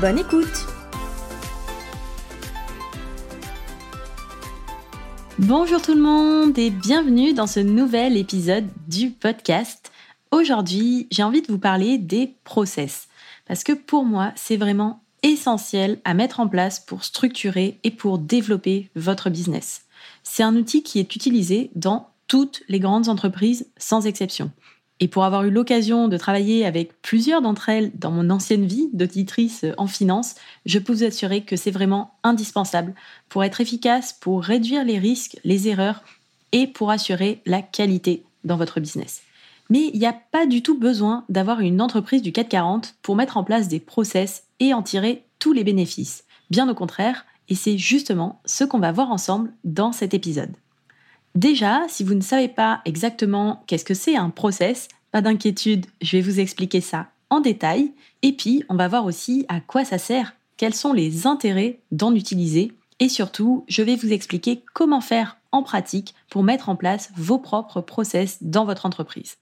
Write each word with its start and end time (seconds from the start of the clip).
Bonne 0.00 0.18
écoute 0.18 0.66
Bonjour 5.38 5.80
tout 5.80 5.94
le 5.94 6.02
monde 6.02 6.58
et 6.58 6.68
bienvenue 6.68 7.32
dans 7.32 7.46
ce 7.46 7.60
nouvel 7.60 8.18
épisode 8.18 8.66
du 8.88 9.10
podcast. 9.10 9.90
Aujourd'hui, 10.30 11.06
j'ai 11.10 11.22
envie 11.22 11.40
de 11.40 11.50
vous 11.50 11.58
parler 11.58 11.96
des 11.96 12.34
process 12.44 13.08
parce 13.48 13.64
que 13.64 13.72
pour 13.72 14.04
moi, 14.04 14.32
c'est 14.36 14.58
vraiment 14.58 15.00
essentiel 15.22 15.98
à 16.04 16.12
mettre 16.12 16.40
en 16.40 16.48
place 16.48 16.78
pour 16.78 17.02
structurer 17.02 17.78
et 17.82 17.90
pour 17.90 18.18
développer 18.18 18.90
votre 18.96 19.30
business. 19.30 19.86
C'est 20.22 20.42
un 20.42 20.56
outil 20.56 20.82
qui 20.82 20.98
est 20.98 21.16
utilisé 21.16 21.70
dans 21.74 22.10
toutes 22.28 22.62
les 22.68 22.80
grandes 22.80 23.08
entreprises 23.08 23.66
sans 23.78 24.06
exception. 24.06 24.50
Et 24.98 25.08
pour 25.08 25.24
avoir 25.24 25.44
eu 25.44 25.50
l'occasion 25.50 26.08
de 26.08 26.16
travailler 26.16 26.64
avec 26.64 27.00
plusieurs 27.02 27.42
d'entre 27.42 27.68
elles 27.68 27.90
dans 27.94 28.10
mon 28.10 28.30
ancienne 28.30 28.64
vie 28.64 28.88
d'auditrice 28.94 29.66
en 29.76 29.86
finance, 29.86 30.36
je 30.64 30.78
peux 30.78 30.94
vous 30.94 31.04
assurer 31.04 31.42
que 31.42 31.56
c'est 31.56 31.70
vraiment 31.70 32.14
indispensable 32.22 32.94
pour 33.28 33.44
être 33.44 33.60
efficace, 33.60 34.14
pour 34.14 34.42
réduire 34.42 34.84
les 34.84 34.98
risques, 34.98 35.38
les 35.44 35.68
erreurs 35.68 36.02
et 36.52 36.66
pour 36.66 36.90
assurer 36.90 37.42
la 37.44 37.60
qualité 37.60 38.24
dans 38.44 38.56
votre 38.56 38.80
business. 38.80 39.22
Mais 39.68 39.90
il 39.92 39.98
n'y 39.98 40.06
a 40.06 40.16
pas 40.30 40.46
du 40.46 40.62
tout 40.62 40.78
besoin 40.78 41.24
d'avoir 41.28 41.60
une 41.60 41.82
entreprise 41.82 42.22
du 42.22 42.32
440 42.32 42.94
pour 43.02 43.16
mettre 43.16 43.36
en 43.36 43.44
place 43.44 43.68
des 43.68 43.80
process 43.80 44.44
et 44.60 44.72
en 44.72 44.82
tirer 44.82 45.24
tous 45.38 45.52
les 45.52 45.64
bénéfices. 45.64 46.24
Bien 46.50 46.68
au 46.68 46.74
contraire, 46.74 47.26
et 47.48 47.54
c'est 47.54 47.76
justement 47.76 48.40
ce 48.44 48.64
qu'on 48.64 48.78
va 48.78 48.92
voir 48.92 49.10
ensemble 49.10 49.52
dans 49.64 49.92
cet 49.92 50.14
épisode. 50.14 50.54
Déjà, 51.36 51.82
si 51.88 52.02
vous 52.02 52.14
ne 52.14 52.22
savez 52.22 52.48
pas 52.48 52.80
exactement 52.86 53.62
qu'est-ce 53.66 53.84
que 53.84 53.92
c'est 53.92 54.16
un 54.16 54.30
process, 54.30 54.88
pas 55.12 55.20
d'inquiétude, 55.20 55.84
je 56.00 56.16
vais 56.16 56.22
vous 56.22 56.40
expliquer 56.40 56.80
ça 56.80 57.08
en 57.28 57.40
détail. 57.40 57.92
Et 58.22 58.32
puis, 58.32 58.64
on 58.70 58.74
va 58.74 58.88
voir 58.88 59.04
aussi 59.04 59.44
à 59.50 59.60
quoi 59.60 59.84
ça 59.84 59.98
sert, 59.98 60.34
quels 60.56 60.74
sont 60.74 60.94
les 60.94 61.26
intérêts 61.26 61.78
d'en 61.92 62.14
utiliser. 62.14 62.72
Et 63.00 63.10
surtout, 63.10 63.66
je 63.68 63.82
vais 63.82 63.96
vous 63.96 64.14
expliquer 64.14 64.62
comment 64.72 65.02
faire 65.02 65.36
en 65.52 65.62
pratique 65.62 66.14
pour 66.30 66.42
mettre 66.42 66.70
en 66.70 66.76
place 66.76 67.10
vos 67.16 67.38
propres 67.38 67.82
process 67.82 68.38
dans 68.40 68.64
votre 68.64 68.86
entreprise. 68.86 69.36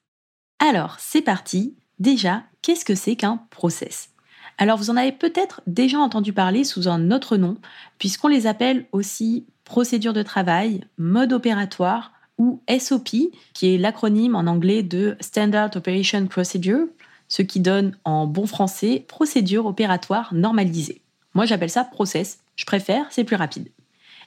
Alors, 0.58 0.96
c'est 0.98 1.22
parti. 1.22 1.76
Déjà, 2.00 2.42
qu'est-ce 2.60 2.84
que 2.84 2.96
c'est 2.96 3.14
qu'un 3.14 3.40
process? 3.50 4.10
Alors 4.58 4.78
vous 4.78 4.90
en 4.90 4.96
avez 4.96 5.12
peut-être 5.12 5.62
déjà 5.66 5.98
entendu 5.98 6.32
parler 6.32 6.64
sous 6.64 6.88
un 6.88 7.10
autre 7.10 7.36
nom, 7.36 7.56
puisqu'on 7.98 8.28
les 8.28 8.46
appelle 8.46 8.86
aussi 8.92 9.46
procédure 9.64 10.12
de 10.12 10.22
travail, 10.22 10.82
mode 10.98 11.32
opératoire 11.32 12.12
ou 12.38 12.60
SOP, 12.78 13.08
qui 13.52 13.74
est 13.74 13.78
l'acronyme 13.78 14.34
en 14.34 14.46
anglais 14.46 14.82
de 14.82 15.16
Standard 15.20 15.70
Operation 15.76 16.26
Procedure, 16.26 16.86
ce 17.28 17.42
qui 17.42 17.60
donne 17.60 17.96
en 18.04 18.26
bon 18.26 18.46
français 18.46 19.04
procédure 19.06 19.66
opératoire 19.66 20.34
normalisée. 20.34 21.00
Moi 21.34 21.46
j'appelle 21.46 21.70
ça 21.70 21.84
process, 21.84 22.38
je 22.56 22.64
préfère, 22.64 23.06
c'est 23.10 23.24
plus 23.24 23.36
rapide. 23.36 23.70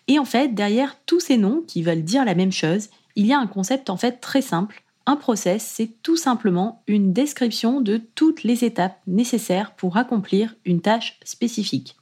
Et 0.07 0.19
en 0.19 0.25
fait, 0.25 0.53
derrière 0.53 0.97
tous 1.05 1.19
ces 1.19 1.37
noms 1.37 1.63
qui 1.67 1.83
veulent 1.83 2.03
dire 2.03 2.25
la 2.25 2.35
même 2.35 2.51
chose, 2.51 2.89
il 3.15 3.25
y 3.25 3.33
a 3.33 3.39
un 3.39 3.47
concept 3.47 3.89
en 3.89 3.97
fait 3.97 4.19
très 4.19 4.41
simple. 4.41 4.83
Un 5.05 5.15
process, 5.15 5.63
c'est 5.63 6.01
tout 6.01 6.17
simplement 6.17 6.83
une 6.87 7.13
description 7.13 7.81
de 7.81 7.97
toutes 8.15 8.43
les 8.43 8.63
étapes 8.63 8.99
nécessaires 9.07 9.75
pour 9.75 9.97
accomplir 9.97 10.55
une 10.65 10.81
tâche 10.81 11.19
spécifique. 11.23 11.95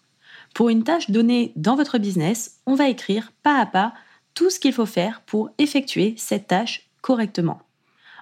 Pour 0.56 0.70
une 0.70 0.84
tâche 0.86 1.12
donnée 1.12 1.52
dans 1.58 1.76
votre 1.76 1.98
business, 1.98 2.62
on 2.66 2.76
va 2.76 2.88
écrire 2.88 3.34
pas 3.44 3.60
à 3.60 3.66
pas 3.66 3.94
tout 4.36 4.50
ce 4.50 4.58
qu'il 4.58 4.72
faut 4.72 4.86
faire 4.86 5.22
pour 5.26 5.50
effectuer 5.58 6.16
cette 6.18 6.48
tâche 6.48 6.90
correctement. 7.02 7.60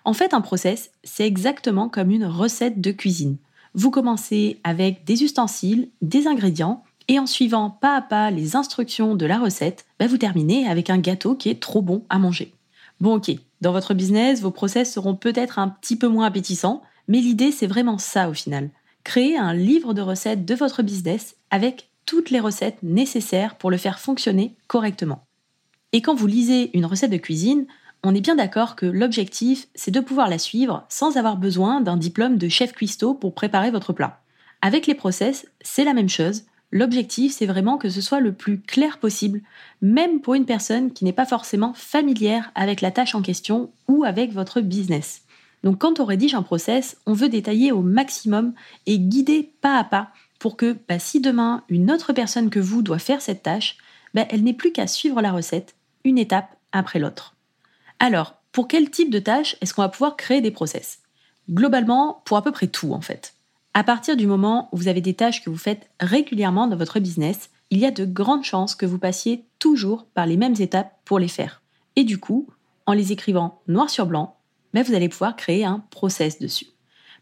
En 0.03 0.13
fait, 0.13 0.33
un 0.33 0.41
process, 0.41 0.89
c'est 1.03 1.27
exactement 1.27 1.89
comme 1.89 2.09
une 2.09 2.25
recette 2.25 2.81
de 2.81 2.91
cuisine. 2.91 3.37
Vous 3.75 3.91
commencez 3.91 4.59
avec 4.63 5.03
des 5.05 5.23
ustensiles, 5.23 5.89
des 6.01 6.25
ingrédients, 6.25 6.83
et 7.07 7.19
en 7.19 7.27
suivant 7.27 7.69
pas 7.69 7.97
à 7.97 8.01
pas 8.01 8.31
les 8.31 8.55
instructions 8.55 9.13
de 9.13 9.27
la 9.27 9.37
recette, 9.37 9.85
bah, 9.99 10.07
vous 10.07 10.17
terminez 10.17 10.67
avec 10.67 10.89
un 10.89 10.97
gâteau 10.97 11.35
qui 11.35 11.49
est 11.49 11.61
trop 11.61 11.83
bon 11.83 12.03
à 12.09 12.17
manger. 12.17 12.51
Bon 12.99 13.17
ok, 13.17 13.31
dans 13.61 13.73
votre 13.73 13.93
business, 13.93 14.41
vos 14.41 14.49
process 14.49 14.91
seront 14.91 15.15
peut-être 15.15 15.59
un 15.59 15.69
petit 15.69 15.97
peu 15.97 16.07
moins 16.07 16.25
appétissants, 16.25 16.81
mais 17.07 17.21
l'idée 17.21 17.51
c'est 17.51 17.67
vraiment 17.67 17.99
ça 17.99 18.27
au 18.27 18.33
final. 18.33 18.71
Créer 19.03 19.37
un 19.37 19.53
livre 19.53 19.93
de 19.93 20.01
recettes 20.01 20.45
de 20.45 20.55
votre 20.55 20.81
business 20.81 21.35
avec 21.51 21.89
toutes 22.05 22.29
les 22.29 22.39
recettes 22.39 22.81
nécessaires 22.83 23.55
pour 23.55 23.71
le 23.71 23.77
faire 23.77 23.99
fonctionner 23.99 24.55
correctement. 24.67 25.25
Et 25.91 26.01
quand 26.01 26.15
vous 26.15 26.27
lisez 26.27 26.75
une 26.75 26.85
recette 26.85 27.11
de 27.11 27.17
cuisine, 27.17 27.65
on 28.03 28.13
est 28.13 28.21
bien 28.21 28.35
d'accord 28.35 28.75
que 28.75 28.85
l'objectif, 28.85 29.67
c'est 29.75 29.91
de 29.91 29.99
pouvoir 29.99 30.29
la 30.29 30.37
suivre 30.37 30.85
sans 30.89 31.15
avoir 31.17 31.37
besoin 31.37 31.79
d'un 31.79 31.97
diplôme 31.97 32.37
de 32.37 32.49
chef 32.49 32.73
cuistot 32.73 33.13
pour 33.13 33.33
préparer 33.33 33.71
votre 33.71 33.93
plat. 33.93 34.19
Avec 34.61 34.87
les 34.87 34.95
process, 34.95 35.47
c'est 35.61 35.85
la 35.85 35.93
même 35.93 36.09
chose. 36.09 36.43
L'objectif, 36.71 37.33
c'est 37.33 37.45
vraiment 37.45 37.77
que 37.77 37.89
ce 37.89 38.01
soit 38.01 38.19
le 38.19 38.33
plus 38.33 38.59
clair 38.59 38.97
possible, 38.97 39.41
même 39.81 40.19
pour 40.21 40.33
une 40.33 40.45
personne 40.45 40.91
qui 40.91 41.05
n'est 41.05 41.13
pas 41.13 41.25
forcément 41.25 41.73
familière 41.73 42.51
avec 42.55 42.81
la 42.81 42.91
tâche 42.91 43.15
en 43.15 43.21
question 43.21 43.71
ou 43.87 44.03
avec 44.03 44.33
votre 44.33 44.59
business. 44.59 45.21
Donc 45.63 45.79
quand 45.79 45.99
on 45.99 46.05
rédige 46.05 46.35
un 46.35 46.43
process, 46.43 46.97
on 47.05 47.13
veut 47.13 47.29
détailler 47.29 47.71
au 47.71 47.81
maximum 47.81 48.53
et 48.85 48.99
guider 48.99 49.51
pas 49.61 49.77
à 49.77 49.83
pas 49.83 50.09
pour 50.43 50.57
que 50.57 50.75
bah, 50.89 50.99
si 50.99 51.21
demain 51.21 51.63
une 51.69 51.89
autre 51.89 52.11
personne 52.11 52.49
que 52.49 52.59
vous 52.59 52.81
doit 52.81 52.99
faire 52.99 53.21
cette 53.21 53.43
tâche, 53.43 53.77
bah, 54.13 54.25
elle 54.29 54.43
n'ait 54.43 54.51
plus 54.51 54.73
qu'à 54.73 54.87
suivre 54.87 55.21
la 55.21 55.31
recette, 55.31 55.73
une 56.03 56.17
étape 56.17 56.57
après 56.73 56.99
l'autre. 56.99 57.37
Alors, 57.99 58.35
pour 58.51 58.67
quel 58.67 58.89
type 58.89 59.09
de 59.09 59.19
tâche 59.19 59.55
est-ce 59.61 59.73
qu'on 59.73 59.83
va 59.83 59.87
pouvoir 59.87 60.17
créer 60.17 60.41
des 60.41 60.51
process? 60.51 60.99
Globalement, 61.49 62.21
pour 62.25 62.35
à 62.35 62.41
peu 62.41 62.51
près 62.51 62.67
tout 62.67 62.91
en 62.91 62.99
fait. 62.99 63.35
À 63.73 63.85
partir 63.85 64.17
du 64.17 64.27
moment 64.27 64.67
où 64.73 64.77
vous 64.77 64.89
avez 64.89 64.99
des 64.99 65.13
tâches 65.13 65.45
que 65.45 65.49
vous 65.49 65.55
faites 65.55 65.89
régulièrement 66.01 66.67
dans 66.67 66.75
votre 66.75 66.99
business, 66.99 67.49
il 67.69 67.79
y 67.79 67.85
a 67.85 67.91
de 67.91 68.03
grandes 68.03 68.43
chances 68.43 68.75
que 68.75 68.85
vous 68.85 68.99
passiez 68.99 69.45
toujours 69.59 70.07
par 70.07 70.25
les 70.25 70.35
mêmes 70.35 70.59
étapes 70.59 70.99
pour 71.05 71.19
les 71.19 71.29
faire. 71.29 71.61
Et 71.95 72.03
du 72.03 72.17
coup, 72.17 72.49
en 72.85 72.91
les 72.91 73.13
écrivant 73.13 73.61
noir 73.69 73.89
sur 73.89 74.07
blanc, 74.07 74.35
bah, 74.73 74.83
vous 74.83 74.93
allez 74.93 75.07
pouvoir 75.07 75.37
créer 75.37 75.63
un 75.63 75.85
process 75.89 76.37
dessus. 76.37 76.72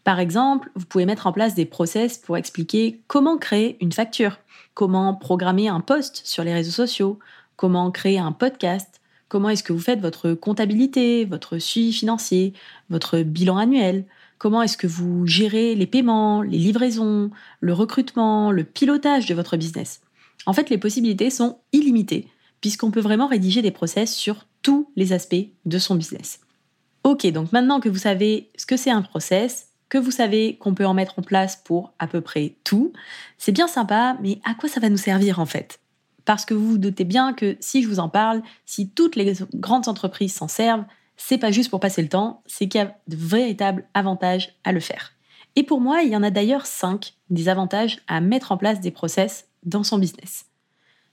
Par 0.03 0.19
exemple, 0.19 0.72
vous 0.75 0.85
pouvez 0.85 1.06
mettre 1.06 1.28
en 1.28 1.31
place 1.31 1.53
des 1.53 1.66
process 1.66 2.17
pour 2.17 2.38
expliquer 2.38 3.01
comment 3.07 3.38
créer 3.38 3.78
une 3.81 3.91
facture, 3.91 4.39
comment 4.73 5.13
programmer 5.13 5.67
un 5.67 5.79
post 5.79 6.22
sur 6.25 6.44
les 6.44 6.53
réseaux 6.53 6.72
sociaux, 6.72 7.19
comment 7.56 7.91
créer 7.91 8.17
un 8.17 8.31
podcast, 8.31 9.01
comment 9.28 9.50
est-ce 9.50 9.63
que 9.63 9.73
vous 9.73 9.79
faites 9.79 10.01
votre 10.01 10.34
comptabilité, 10.34 11.25
votre 11.25 11.59
suivi 11.59 11.94
financier, 11.94 12.53
votre 12.89 13.19
bilan 13.19 13.57
annuel, 13.57 14.06
comment 14.39 14.63
est-ce 14.63 14.78
que 14.78 14.88
vous 14.88 15.28
gérez 15.28 15.75
les 15.75 15.85
paiements, 15.85 16.41
les 16.41 16.57
livraisons, 16.57 17.29
le 17.59 17.73
recrutement, 17.73 18.51
le 18.51 18.63
pilotage 18.63 19.28
de 19.28 19.35
votre 19.35 19.56
business. 19.56 20.01
En 20.47 20.53
fait, 20.53 20.72
les 20.72 20.79
possibilités 20.79 21.29
sont 21.29 21.59
illimitées 21.73 22.28
puisqu'on 22.59 22.91
peut 22.91 23.01
vraiment 23.01 23.28
rédiger 23.28 23.62
des 23.62 23.72
process 23.72 24.13
sur 24.13 24.45
tous 24.62 24.89
les 24.95 25.13
aspects 25.13 25.47
de 25.66 25.79
son 25.79 25.95
business. 25.95 26.39
Ok, 27.04 27.25
donc 27.27 27.51
maintenant 27.51 27.80
que 27.80 27.89
vous 27.89 27.97
savez 27.97 28.51
ce 28.56 28.68
que 28.68 28.77
c'est 28.77 28.92
un 28.92 29.01
process, 29.01 29.70
que 29.92 29.98
vous 29.98 30.10
savez 30.10 30.56
qu'on 30.56 30.74
peut 30.74 30.86
en 30.86 30.94
mettre 30.94 31.20
en 31.20 31.22
place 31.22 31.58
pour 31.58 31.92
à 32.00 32.08
peu 32.08 32.22
près 32.22 32.56
tout. 32.64 32.94
C'est 33.38 33.52
bien 33.52 33.68
sympa, 33.68 34.18
mais 34.22 34.40
à 34.46 34.54
quoi 34.54 34.70
ça 34.70 34.80
va 34.80 34.88
nous 34.88 34.96
servir 34.96 35.40
en 35.40 35.46
fait? 35.46 35.82
Parce 36.24 36.46
que 36.46 36.54
vous 36.54 36.70
vous 36.70 36.78
doutez 36.78 37.04
bien 37.04 37.34
que 37.34 37.58
si 37.60 37.84
je 37.84 37.90
vous 37.90 38.00
en 38.00 38.08
parle, 38.08 38.42
si 38.66 38.90
toutes 38.90 39.18
les 39.18 39.34
grandes 39.54 39.90
entreprises 39.90 40.34
s'en 40.34 40.48
servent, 40.48 40.86
c'est 41.18 41.38
pas 41.38 41.52
juste 41.52 41.70
pour 41.70 41.82
passer 41.82 42.02
le 42.02 42.08
temps, 42.08 42.42
c'est 42.46 42.70
qu'il 42.70 42.80
y 42.80 42.84
a 42.86 42.96
de 43.10 43.18
véritables 43.18 43.86
avantages 43.94 44.56
à 44.64 44.72
le 44.72 44.80
faire. 44.80 45.12
Et 45.58 45.64
pour 45.64 45.82
moi, 45.82 46.04
il 46.04 46.10
y 46.10 46.16
en 46.16 46.24
a 46.24 46.32
d'ailleurs 46.32 46.68
cinq 46.68 47.16
des 47.30 47.50
avantages 47.50 48.00
à 48.08 48.22
mettre 48.22 48.54
en 48.54 48.58
place 48.58 48.80
des 48.80 48.92
process 48.92 49.50
dans 49.64 49.84
son 49.84 49.98
business. 49.98 50.46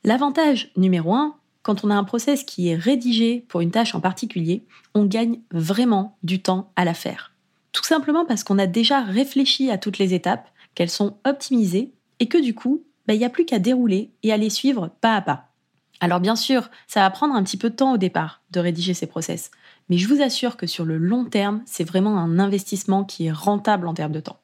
L'avantage 0.05 0.71
numéro 0.77 1.13
un, 1.15 1.35
quand 1.63 1.85
on 1.85 1.91
a 1.91 1.97
un 1.97 2.05
process 2.05 2.45
qui 2.45 2.69
est 2.69 2.77
rédigé 2.77 3.45
pour 3.49 3.61
une 3.61 3.73
tâche 3.73 3.97
en 3.97 4.01
particulier, 4.01 4.65
on 4.95 5.05
gagne 5.05 5.41
vraiment 5.51 6.17
du 6.23 6.41
temps 6.41 6.71
à 6.77 6.85
la 6.85 6.95
faire. 6.95 7.33
Tout 7.79 7.85
simplement 7.85 8.25
parce 8.25 8.43
qu'on 8.43 8.59
a 8.59 8.67
déjà 8.67 9.03
réfléchi 9.03 9.71
à 9.71 9.79
toutes 9.79 9.99
les 9.99 10.13
étapes, 10.13 10.49
qu'elles 10.75 10.91
sont 10.91 11.17
optimisées 11.25 11.93
et 12.19 12.27
que 12.27 12.37
du 12.37 12.53
coup, 12.53 12.83
bah, 13.07 13.15
il 13.15 13.19
n'y 13.19 13.25
a 13.25 13.31
plus 13.31 13.45
qu'à 13.45 13.61
dérouler 13.61 14.11
et 14.25 14.33
à 14.33 14.37
les 14.37 14.51
suivre 14.51 14.91
pas 15.01 15.15
à 15.15 15.21
pas. 15.23 15.53
Alors 16.01 16.19
bien 16.19 16.35
sûr, 16.35 16.71
ça 16.89 17.03
va 17.03 17.11
prendre 17.11 17.37
un 17.37 17.43
petit 17.45 17.57
peu 17.57 17.71
de 17.71 17.77
temps 17.77 17.93
au 17.93 17.97
départ 17.97 18.43
de 18.51 18.59
rédiger 18.59 18.95
ces 18.95 19.07
process, 19.07 19.53
mais 19.89 19.97
je 19.97 20.09
vous 20.09 20.21
assure 20.21 20.57
que 20.57 20.67
sur 20.67 20.85
le 20.85 20.99
long 20.99 21.25
terme, 21.25 21.63
c'est 21.67 21.85
vraiment 21.85 22.19
un 22.19 22.41
investissement 22.41 23.05
qui 23.05 23.27
est 23.27 23.33
rentable 23.33 23.87
en 23.87 23.95
termes 23.95 24.11
de 24.11 24.19
temps. 24.19 24.41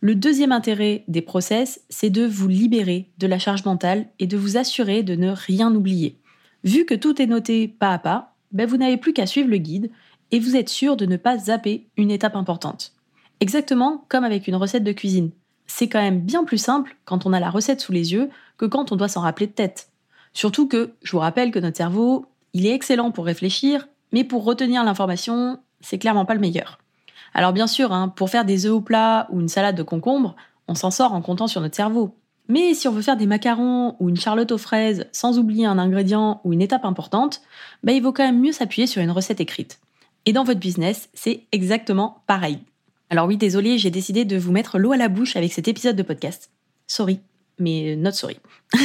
Le 0.00 0.14
deuxième 0.14 0.50
intérêt 0.50 1.04
des 1.06 1.20
process, 1.20 1.82
c'est 1.90 2.08
de 2.08 2.24
vous 2.24 2.48
libérer 2.48 3.10
de 3.18 3.26
la 3.26 3.38
charge 3.38 3.66
mentale 3.66 4.06
et 4.20 4.26
de 4.26 4.38
vous 4.38 4.56
assurer 4.56 5.02
de 5.02 5.16
ne 5.16 5.32
rien 5.32 5.74
oublier. 5.74 6.16
Vu 6.64 6.86
que 6.86 6.94
tout 6.94 7.20
est 7.20 7.26
noté 7.26 7.68
pas 7.68 7.92
à 7.92 7.98
pas, 7.98 8.36
ben 8.52 8.66
vous 8.66 8.78
n'avez 8.78 8.96
plus 8.96 9.12
qu'à 9.12 9.26
suivre 9.26 9.50
le 9.50 9.58
guide 9.58 9.90
et 10.32 10.40
vous 10.40 10.56
êtes 10.56 10.68
sûr 10.68 10.96
de 10.96 11.06
ne 11.06 11.16
pas 11.16 11.38
zapper 11.38 11.86
une 11.96 12.10
étape 12.10 12.36
importante. 12.36 12.92
Exactement 13.40 14.04
comme 14.08 14.24
avec 14.24 14.48
une 14.48 14.56
recette 14.56 14.84
de 14.84 14.92
cuisine. 14.92 15.30
C'est 15.66 15.88
quand 15.88 16.00
même 16.00 16.20
bien 16.20 16.44
plus 16.44 16.58
simple 16.58 16.96
quand 17.04 17.26
on 17.26 17.32
a 17.32 17.40
la 17.40 17.50
recette 17.50 17.80
sous 17.80 17.92
les 17.92 18.12
yeux 18.12 18.28
que 18.58 18.66
quand 18.66 18.92
on 18.92 18.96
doit 18.96 19.08
s'en 19.08 19.20
rappeler 19.20 19.46
de 19.46 19.52
tête. 19.52 19.88
Surtout 20.32 20.68
que, 20.68 20.92
je 21.02 21.12
vous 21.12 21.18
rappelle 21.18 21.50
que 21.50 21.58
notre 21.58 21.76
cerveau, 21.76 22.26
il 22.52 22.66
est 22.66 22.74
excellent 22.74 23.10
pour 23.10 23.24
réfléchir, 23.24 23.88
mais 24.12 24.24
pour 24.24 24.44
retenir 24.44 24.84
l'information, 24.84 25.58
c'est 25.80 25.98
clairement 25.98 26.24
pas 26.24 26.34
le 26.34 26.40
meilleur. 26.40 26.78
Alors 27.34 27.52
bien 27.52 27.66
sûr, 27.66 27.92
hein, 27.92 28.08
pour 28.08 28.30
faire 28.30 28.44
des 28.44 28.66
œufs 28.66 28.72
au 28.72 28.80
plat 28.80 29.28
ou 29.30 29.40
une 29.40 29.48
salade 29.48 29.76
de 29.76 29.82
concombre, 29.82 30.36
on 30.68 30.74
s'en 30.74 30.90
sort 30.90 31.12
en 31.12 31.22
comptant 31.22 31.46
sur 31.46 31.60
notre 31.60 31.76
cerveau. 31.76 32.14
Mais 32.48 32.74
si 32.74 32.88
on 32.88 32.92
veut 32.92 33.02
faire 33.02 33.16
des 33.16 33.26
macarons 33.26 33.94
ou 34.00 34.08
une 34.08 34.16
charlotte 34.16 34.50
aux 34.50 34.58
fraises 34.58 35.06
sans 35.12 35.38
oublier 35.38 35.66
un 35.66 35.78
ingrédient 35.78 36.40
ou 36.42 36.52
une 36.52 36.62
étape 36.62 36.84
importante, 36.84 37.42
bah, 37.84 37.92
il 37.92 38.02
vaut 38.02 38.12
quand 38.12 38.24
même 38.24 38.40
mieux 38.40 38.52
s'appuyer 38.52 38.88
sur 38.88 39.00
une 39.00 39.12
recette 39.12 39.40
écrite. 39.40 39.78
Et 40.26 40.32
dans 40.32 40.44
votre 40.44 40.60
business, 40.60 41.08
c'est 41.14 41.44
exactement 41.52 42.22
pareil. 42.26 42.58
Alors 43.08 43.26
oui, 43.26 43.36
désolé, 43.36 43.78
j'ai 43.78 43.90
décidé 43.90 44.24
de 44.24 44.36
vous 44.36 44.52
mettre 44.52 44.78
l'eau 44.78 44.92
à 44.92 44.96
la 44.96 45.08
bouche 45.08 45.36
avec 45.36 45.52
cet 45.52 45.66
épisode 45.66 45.96
de 45.96 46.02
podcast. 46.02 46.50
Sorry, 46.86 47.20
mais 47.58 47.96
not 47.96 48.12
sorry. 48.12 48.38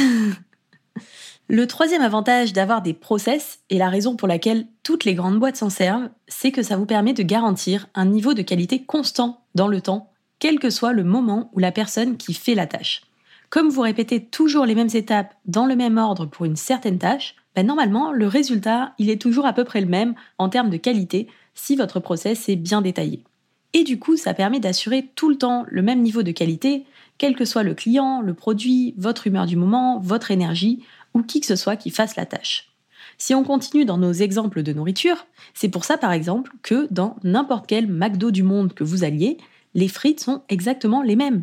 Le 1.48 1.68
troisième 1.68 2.02
avantage 2.02 2.52
d'avoir 2.52 2.82
des 2.82 2.92
process, 2.92 3.60
et 3.70 3.78
la 3.78 3.88
raison 3.88 4.16
pour 4.16 4.26
laquelle 4.26 4.66
toutes 4.82 5.04
les 5.04 5.14
grandes 5.14 5.38
boîtes 5.38 5.56
s'en 5.56 5.70
servent, 5.70 6.10
c'est 6.26 6.50
que 6.50 6.64
ça 6.64 6.76
vous 6.76 6.86
permet 6.86 7.12
de 7.12 7.22
garantir 7.22 7.86
un 7.94 8.04
niveau 8.04 8.34
de 8.34 8.42
qualité 8.42 8.82
constant 8.82 9.44
dans 9.54 9.68
le 9.68 9.80
temps, 9.80 10.10
quel 10.40 10.58
que 10.58 10.70
soit 10.70 10.92
le 10.92 11.04
moment 11.04 11.50
ou 11.52 11.60
la 11.60 11.70
personne 11.70 12.16
qui 12.16 12.34
fait 12.34 12.56
la 12.56 12.66
tâche. 12.66 13.02
Comme 13.48 13.68
vous 13.68 13.82
répétez 13.82 14.24
toujours 14.24 14.66
les 14.66 14.74
mêmes 14.74 14.90
étapes 14.92 15.34
dans 15.44 15.66
le 15.66 15.76
même 15.76 15.98
ordre 15.98 16.26
pour 16.26 16.46
une 16.46 16.56
certaine 16.56 16.98
tâche, 16.98 17.36
ben 17.56 17.66
normalement 17.66 18.12
le 18.12 18.28
résultat 18.28 18.92
il 18.98 19.10
est 19.10 19.20
toujours 19.20 19.46
à 19.46 19.52
peu 19.52 19.64
près 19.64 19.80
le 19.80 19.88
même 19.88 20.14
en 20.38 20.48
termes 20.48 20.70
de 20.70 20.76
qualité 20.76 21.26
si 21.54 21.74
votre 21.74 21.98
process 21.98 22.48
est 22.48 22.56
bien 22.56 22.82
détaillé. 22.82 23.24
Et 23.72 23.82
du 23.82 23.98
coup, 23.98 24.16
ça 24.16 24.32
permet 24.32 24.60
d'assurer 24.60 25.10
tout 25.16 25.28
le 25.28 25.36
temps 25.36 25.66
le 25.68 25.82
même 25.82 26.00
niveau 26.00 26.22
de 26.22 26.30
qualité, 26.30 26.84
quel 27.18 27.34
que 27.34 27.44
soit 27.44 27.62
le 27.62 27.74
client, 27.74 28.20
le 28.20 28.34
produit, 28.34 28.94
votre 28.96 29.26
humeur 29.26 29.46
du 29.46 29.56
moment, 29.56 29.98
votre 29.98 30.30
énergie, 30.30 30.82
ou 31.14 31.22
qui 31.22 31.40
que 31.40 31.46
ce 31.46 31.56
soit 31.56 31.76
qui 31.76 31.90
fasse 31.90 32.16
la 32.16 32.26
tâche. 32.26 32.70
Si 33.18 33.34
on 33.34 33.44
continue 33.44 33.84
dans 33.84 33.98
nos 33.98 34.12
exemples 34.12 34.62
de 34.62 34.72
nourriture, 34.72 35.26
c'est 35.54 35.68
pour 35.68 35.84
ça 35.84 35.96
par 35.96 36.12
exemple 36.12 36.52
que 36.62 36.86
dans 36.90 37.16
n'importe 37.22 37.66
quel 37.66 37.86
McDo 37.86 38.30
du 38.30 38.42
monde 38.42 38.74
que 38.74 38.84
vous 38.84 39.04
alliez, 39.04 39.38
les 39.74 39.88
frites 39.88 40.20
sont 40.20 40.42
exactement 40.48 41.02
les 41.02 41.16
mêmes. 41.16 41.42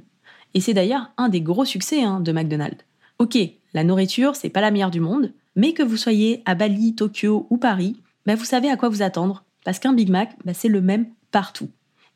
Et 0.54 0.62
c'est 0.62 0.74
d'ailleurs 0.74 1.12
un 1.18 1.30
des 1.30 1.42
gros 1.42 1.66
succès 1.66 2.04
hein, 2.04 2.20
de 2.20 2.32
McDonald's. 2.32 2.84
Ok, 3.18 3.38
la 3.74 3.84
nourriture, 3.84 4.36
c'est 4.36 4.50
pas 4.50 4.62
la 4.62 4.70
meilleure 4.70 4.92
du 4.92 5.00
monde, 5.00 5.34
mais 5.56 5.74
que 5.74 5.84
vous 5.84 5.98
soyez 5.98 6.42
à 6.46 6.56
Bali, 6.56 6.96
Tokyo 6.96 7.48
ou 7.50 7.58
Paris, 7.58 7.98
bah, 8.26 8.36
vous 8.36 8.46
savez 8.46 8.70
à 8.70 8.78
quoi 8.78 8.90
vous 8.90 9.02
attendre, 9.02 9.44
parce 9.66 9.80
qu'un 9.80 9.94
Big 9.94 10.10
Mac, 10.10 10.36
bah, 10.46 10.54
c'est 10.54 10.70
le 10.70 10.82
même 10.82 11.08
partout. 11.32 11.70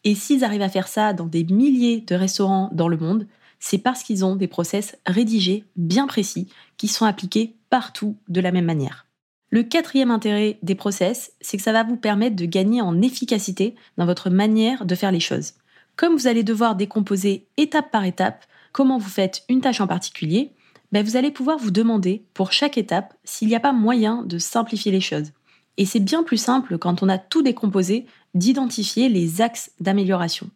Et 0.03 0.15
s'ils 0.15 0.43
arrivent 0.43 0.61
à 0.61 0.69
faire 0.69 0.87
ça 0.87 1.13
dans 1.13 1.25
des 1.25 1.43
milliers 1.43 2.01
de 2.01 2.15
restaurants 2.15 2.69
dans 2.71 2.87
le 2.87 2.97
monde, 2.97 3.27
c'est 3.59 3.79
parce 3.79 4.03
qu'ils 4.03 4.23
ont 4.23 4.35
des 4.35 4.47
process 4.47 4.97
rédigés 5.05 5.63
bien 5.75 6.07
précis 6.07 6.47
qui 6.77 6.87
sont 6.87 7.05
appliqués 7.05 7.55
partout 7.69 8.15
de 8.27 8.39
la 8.39 8.51
même 8.51 8.65
manière. 8.65 9.07
Le 9.49 9.63
quatrième 9.63 10.11
intérêt 10.11 10.59
des 10.61 10.75
process, 10.75 11.31
c'est 11.41 11.57
que 11.57 11.63
ça 11.63 11.71
va 11.71 11.83
vous 11.83 11.95
permettre 11.95 12.35
de 12.35 12.45
gagner 12.45 12.81
en 12.81 13.01
efficacité 13.01 13.75
dans 13.97 14.05
votre 14.05 14.29
manière 14.29 14.85
de 14.85 14.95
faire 14.95 15.11
les 15.11 15.19
choses. 15.19 15.53
Comme 15.95 16.15
vous 16.15 16.27
allez 16.27 16.43
devoir 16.43 16.75
décomposer 16.75 17.47
étape 17.57 17.89
par 17.91 18.03
étape 18.03 18.45
comment 18.71 18.97
vous 18.97 19.09
faites 19.09 19.43
une 19.49 19.61
tâche 19.61 19.81
en 19.81 19.87
particulier, 19.87 20.51
ben 20.91 21.03
vous 21.05 21.17
allez 21.17 21.31
pouvoir 21.31 21.57
vous 21.57 21.71
demander 21.71 22.23
pour 22.33 22.51
chaque 22.51 22.77
étape 22.77 23.13
s'il 23.23 23.47
n'y 23.47 23.55
a 23.55 23.59
pas 23.59 23.73
moyen 23.73 24.23
de 24.23 24.37
simplifier 24.37 24.91
les 24.91 25.01
choses. 25.01 25.31
Et 25.77 25.85
c'est 25.85 25.99
bien 25.99 26.23
plus 26.23 26.37
simple 26.37 26.77
quand 26.77 27.03
on 27.03 27.09
a 27.09 27.17
tout 27.17 27.41
décomposé 27.41 28.05
d'identifier 28.33 29.09
les 29.09 29.41
axes 29.41 29.71
d'amélioration. 29.79 30.49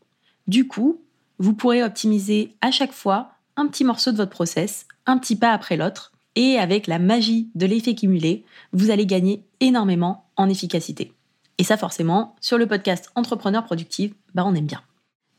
Du 0.48 0.68
coup, 0.68 1.02
vous 1.38 1.54
pourrez 1.54 1.84
optimiser 1.84 2.56
à 2.62 2.72
chaque 2.72 2.94
fois 2.94 3.32
un 3.56 3.68
petit 3.68 3.84
morceau 3.84 4.12
de 4.12 4.18
votre 4.18 4.32
process, 4.32 4.88
un 5.06 5.18
petit 5.18 5.36
pas 5.36 5.52
après 5.52 5.78
l'autre, 5.78 6.12
et 6.36 6.58
avec 6.58 6.88
la 6.88 7.00
magie 7.00 7.50
de 7.56 7.66
l'effet 7.66 7.94
cumulé, 7.94 8.46
vous 8.72 8.90
allez 8.90 9.06
gagner 9.06 9.44
énormément 9.60 10.30
en 10.38 10.50
efficacité. 10.50 11.14
Et 11.58 11.64
ça 11.64 11.78
forcément, 11.78 12.36
sur 12.42 12.58
le 12.58 12.68
podcast 12.68 13.12
Entrepreneur 13.16 13.64
Productive, 13.64 14.14
bah 14.34 14.44
on 14.46 14.56
aime 14.56 14.66
bien. 14.66 14.82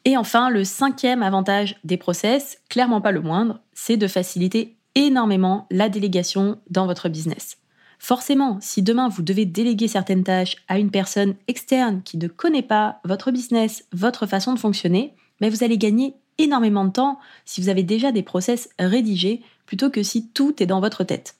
Et 0.04 0.16
enfin, 0.16 0.50
le 0.50 0.64
cinquième 0.64 1.22
avantage 1.22 1.76
des 1.84 1.96
process, 1.96 2.58
clairement 2.68 3.00
pas 3.00 3.12
le 3.12 3.20
moindre, 3.20 3.60
c'est 3.72 3.96
de 3.96 4.08
faciliter 4.08 4.76
énormément 4.94 5.66
la 5.70 5.88
délégation 5.88 6.58
dans 6.70 6.86
votre 6.86 7.08
business. 7.08 7.58
Forcément, 7.98 8.58
si 8.60 8.82
demain 8.82 9.08
vous 9.08 9.22
devez 9.22 9.44
déléguer 9.44 9.86
certaines 9.86 10.24
tâches 10.24 10.56
à 10.66 10.78
une 10.78 10.90
personne 10.90 11.34
externe 11.46 12.02
qui 12.02 12.16
ne 12.18 12.26
connaît 12.26 12.62
pas 12.62 13.00
votre 13.04 13.30
business, 13.30 13.84
votre 13.92 14.26
façon 14.26 14.52
de 14.52 14.58
fonctionner, 14.58 15.14
mais 15.40 15.50
vous 15.50 15.62
allez 15.62 15.78
gagner 15.78 16.14
énormément 16.38 16.84
de 16.84 16.90
temps 16.90 17.18
si 17.44 17.60
vous 17.60 17.68
avez 17.68 17.82
déjà 17.82 18.10
des 18.10 18.22
process 18.22 18.68
rédigés 18.78 19.42
plutôt 19.66 19.90
que 19.90 20.02
si 20.02 20.28
tout 20.28 20.60
est 20.62 20.66
dans 20.66 20.80
votre 20.80 21.04
tête. 21.04 21.36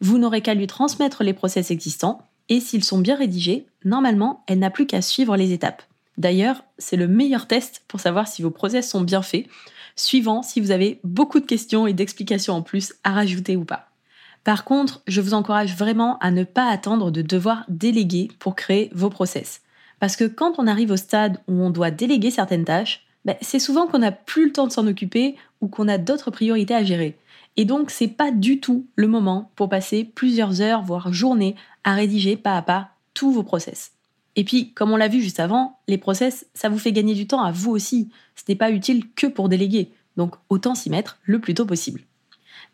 Vous 0.00 0.18
n'aurez 0.18 0.42
qu'à 0.42 0.54
lui 0.54 0.66
transmettre 0.66 1.22
les 1.22 1.32
process 1.32 1.70
existants 1.70 2.26
et 2.48 2.60
s'ils 2.60 2.84
sont 2.84 2.98
bien 2.98 3.16
rédigés, 3.16 3.66
normalement, 3.84 4.44
elle 4.46 4.58
n'a 4.58 4.70
plus 4.70 4.86
qu'à 4.86 5.00
suivre 5.00 5.36
les 5.36 5.52
étapes. 5.52 5.82
D'ailleurs, 6.18 6.64
c'est 6.76 6.96
le 6.96 7.08
meilleur 7.08 7.46
test 7.46 7.82
pour 7.88 8.00
savoir 8.00 8.28
si 8.28 8.42
vos 8.42 8.50
process 8.50 8.90
sont 8.90 9.00
bien 9.00 9.22
faits, 9.22 9.46
suivant 9.96 10.42
si 10.42 10.60
vous 10.60 10.70
avez 10.70 11.00
beaucoup 11.04 11.40
de 11.40 11.46
questions 11.46 11.86
et 11.86 11.92
d'explications 11.92 12.54
en 12.54 12.62
plus 12.62 12.94
à 13.04 13.12
rajouter 13.12 13.56
ou 13.56 13.64
pas. 13.64 13.88
Par 14.44 14.64
contre, 14.64 15.02
je 15.06 15.20
vous 15.20 15.34
encourage 15.34 15.76
vraiment 15.76 16.18
à 16.18 16.30
ne 16.30 16.44
pas 16.44 16.68
attendre 16.68 17.10
de 17.10 17.22
devoir 17.22 17.64
déléguer 17.68 18.28
pour 18.38 18.56
créer 18.56 18.90
vos 18.92 19.10
process. 19.10 19.62
Parce 20.00 20.16
que 20.16 20.24
quand 20.24 20.54
on 20.58 20.66
arrive 20.66 20.90
au 20.90 20.96
stade 20.96 21.38
où 21.46 21.62
on 21.62 21.70
doit 21.70 21.92
déléguer 21.92 22.32
certaines 22.32 22.64
tâches, 22.64 23.06
ben, 23.24 23.36
c'est 23.40 23.60
souvent 23.60 23.86
qu'on 23.86 24.00
n'a 24.00 24.10
plus 24.10 24.46
le 24.46 24.52
temps 24.52 24.66
de 24.66 24.72
s'en 24.72 24.88
occuper 24.88 25.36
ou 25.60 25.68
qu'on 25.68 25.86
a 25.86 25.98
d'autres 25.98 26.32
priorités 26.32 26.74
à 26.74 26.82
gérer. 26.82 27.16
Et 27.56 27.64
donc, 27.64 27.90
c'est 27.90 28.08
pas 28.08 28.32
du 28.32 28.58
tout 28.58 28.86
le 28.96 29.06
moment 29.06 29.52
pour 29.54 29.68
passer 29.68 30.04
plusieurs 30.04 30.60
heures, 30.60 30.82
voire 30.82 31.12
journées, 31.12 31.54
à 31.84 31.94
rédiger 31.94 32.36
pas 32.36 32.56
à 32.56 32.62
pas 32.62 32.88
tous 33.14 33.30
vos 33.30 33.44
process. 33.44 33.92
Et 34.36 34.44
puis, 34.44 34.72
comme 34.72 34.90
on 34.90 34.96
l'a 34.96 35.08
vu 35.08 35.20
juste 35.20 35.40
avant, 35.40 35.78
les 35.88 35.98
process, 35.98 36.46
ça 36.54 36.68
vous 36.68 36.78
fait 36.78 36.92
gagner 36.92 37.14
du 37.14 37.26
temps 37.26 37.42
à 37.42 37.52
vous 37.52 37.70
aussi. 37.70 38.10
Ce 38.34 38.44
n'est 38.48 38.56
pas 38.56 38.70
utile 38.70 39.04
que 39.14 39.26
pour 39.26 39.48
déléguer. 39.48 39.92
Donc, 40.16 40.34
autant 40.48 40.74
s'y 40.74 40.90
mettre 40.90 41.18
le 41.24 41.38
plus 41.38 41.54
tôt 41.54 41.66
possible. 41.66 42.02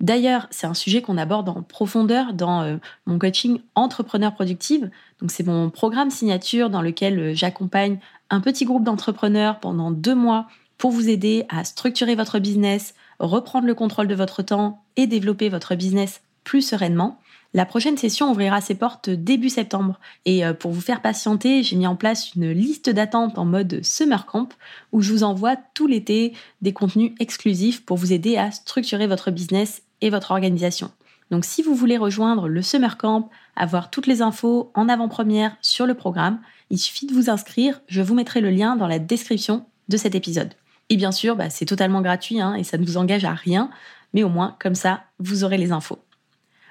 D'ailleurs, 0.01 0.47
c'est 0.51 0.67
un 0.67 0.75
sujet 0.75 1.03
qu'on 1.03 1.19
aborde 1.19 1.49
en 1.49 1.63
profondeur 1.63 2.33
dans 2.33 2.63
euh, 2.63 2.77
mon 3.07 3.19
coaching 3.19 3.61
Entrepreneur 3.75 4.33
Productive. 4.33 4.91
Donc, 5.21 5.33
c'est 5.33 5.45
mon 5.45 5.71
programme 5.71 6.11
signature 6.11 6.71
dans 6.71 6.83
lequel 6.83 7.19
euh, 7.19 7.35
j'accompagne 7.35 7.99
un 8.31 8.41
petit 8.41 8.65
groupe 8.65 8.85
d'entrepreneurs 8.85 9.59
pendant 9.59 9.91
deux 9.91 10.15
mois 10.15 10.47
pour 10.77 10.93
vous 10.93 11.09
aider 11.09 11.45
à 11.49 11.65
structurer 11.65 12.15
votre 12.15 12.39
business, 12.39 12.95
reprendre 13.19 13.67
le 13.67 13.75
contrôle 13.75 14.07
de 14.07 14.15
votre 14.15 14.43
temps 14.43 14.85
et 14.97 15.09
développer 15.09 15.49
votre 15.49 15.75
business 15.75 16.21
plus 16.45 16.63
sereinement. 16.63 17.19
La 17.55 17.65
prochaine 17.65 17.97
session 17.97 18.31
ouvrira 18.31 18.61
ses 18.61 18.75
portes 18.75 19.09
début 19.09 19.49
septembre 19.49 19.99
et 20.27 20.45
euh, 20.45 20.53
pour 20.53 20.71
vous 20.71 20.83
faire 20.83 21.01
patienter, 21.01 21.63
j'ai 21.63 21.77
mis 21.77 21.87
en 21.87 21.97
place 21.97 22.35
une 22.35 22.51
liste 22.51 22.91
d'attente 22.91 23.39
en 23.39 23.47
mode 23.47 23.83
summer 23.83 24.27
camp 24.27 24.51
où 24.93 25.01
je 25.01 25.11
vous 25.11 25.23
envoie 25.23 25.57
tout 25.73 25.87
l'été 25.87 26.35
des 26.61 26.75
contenus 26.75 27.13
exclusifs 27.21 27.87
pour 27.87 27.97
vous 27.97 28.13
aider 28.13 28.37
à 28.37 28.51
structurer 28.51 29.07
votre 29.07 29.31
business 29.31 29.83
et 30.03 30.11
votre 30.11 30.33
organisation. 30.33 30.91
Donc 31.31 31.47
si 31.47 31.63
vous 31.63 31.75
voulez 31.75 31.97
rejoindre 31.97 32.49
le 32.49 32.61
summer 32.61 32.99
camp, 32.99 33.31
avoir 33.57 33.89
toutes 33.89 34.07
les 34.07 34.21
infos 34.21 34.71
en 34.75 34.87
avant-première 34.87 35.57
sur 35.63 35.87
le 35.87 35.95
programme, 35.95 36.41
il 36.69 36.79
suffit 36.79 37.07
de 37.07 37.15
vous 37.15 37.31
inscrire, 37.31 37.81
je 37.89 38.03
vous 38.03 38.15
mettrai 38.15 38.43
le 38.43 38.51
lien 38.51 38.77
dans 38.77 38.87
la 38.87 38.99
description 38.99 39.65
de 39.89 39.97
cet 39.97 40.15
épisode. 40.15 40.53
Et 40.91 40.97
bien 40.97 41.13
sûr, 41.13 41.35
bah, 41.35 41.49
c'est 41.49 41.65
totalement 41.65 42.03
gratuit 42.03 42.43
hein, 42.43 42.55
et 42.55 42.65
ça 42.65 42.77
ne 42.77 42.85
vous 42.85 42.99
engage 42.99 43.25
à 43.25 43.33
rien, 43.33 43.71
mais 44.13 44.23
au 44.23 44.29
moins, 44.29 44.55
comme 44.61 44.75
ça, 44.75 45.05
vous 45.19 45.45
aurez 45.45 45.57
les 45.57 45.73
infos. 45.73 45.99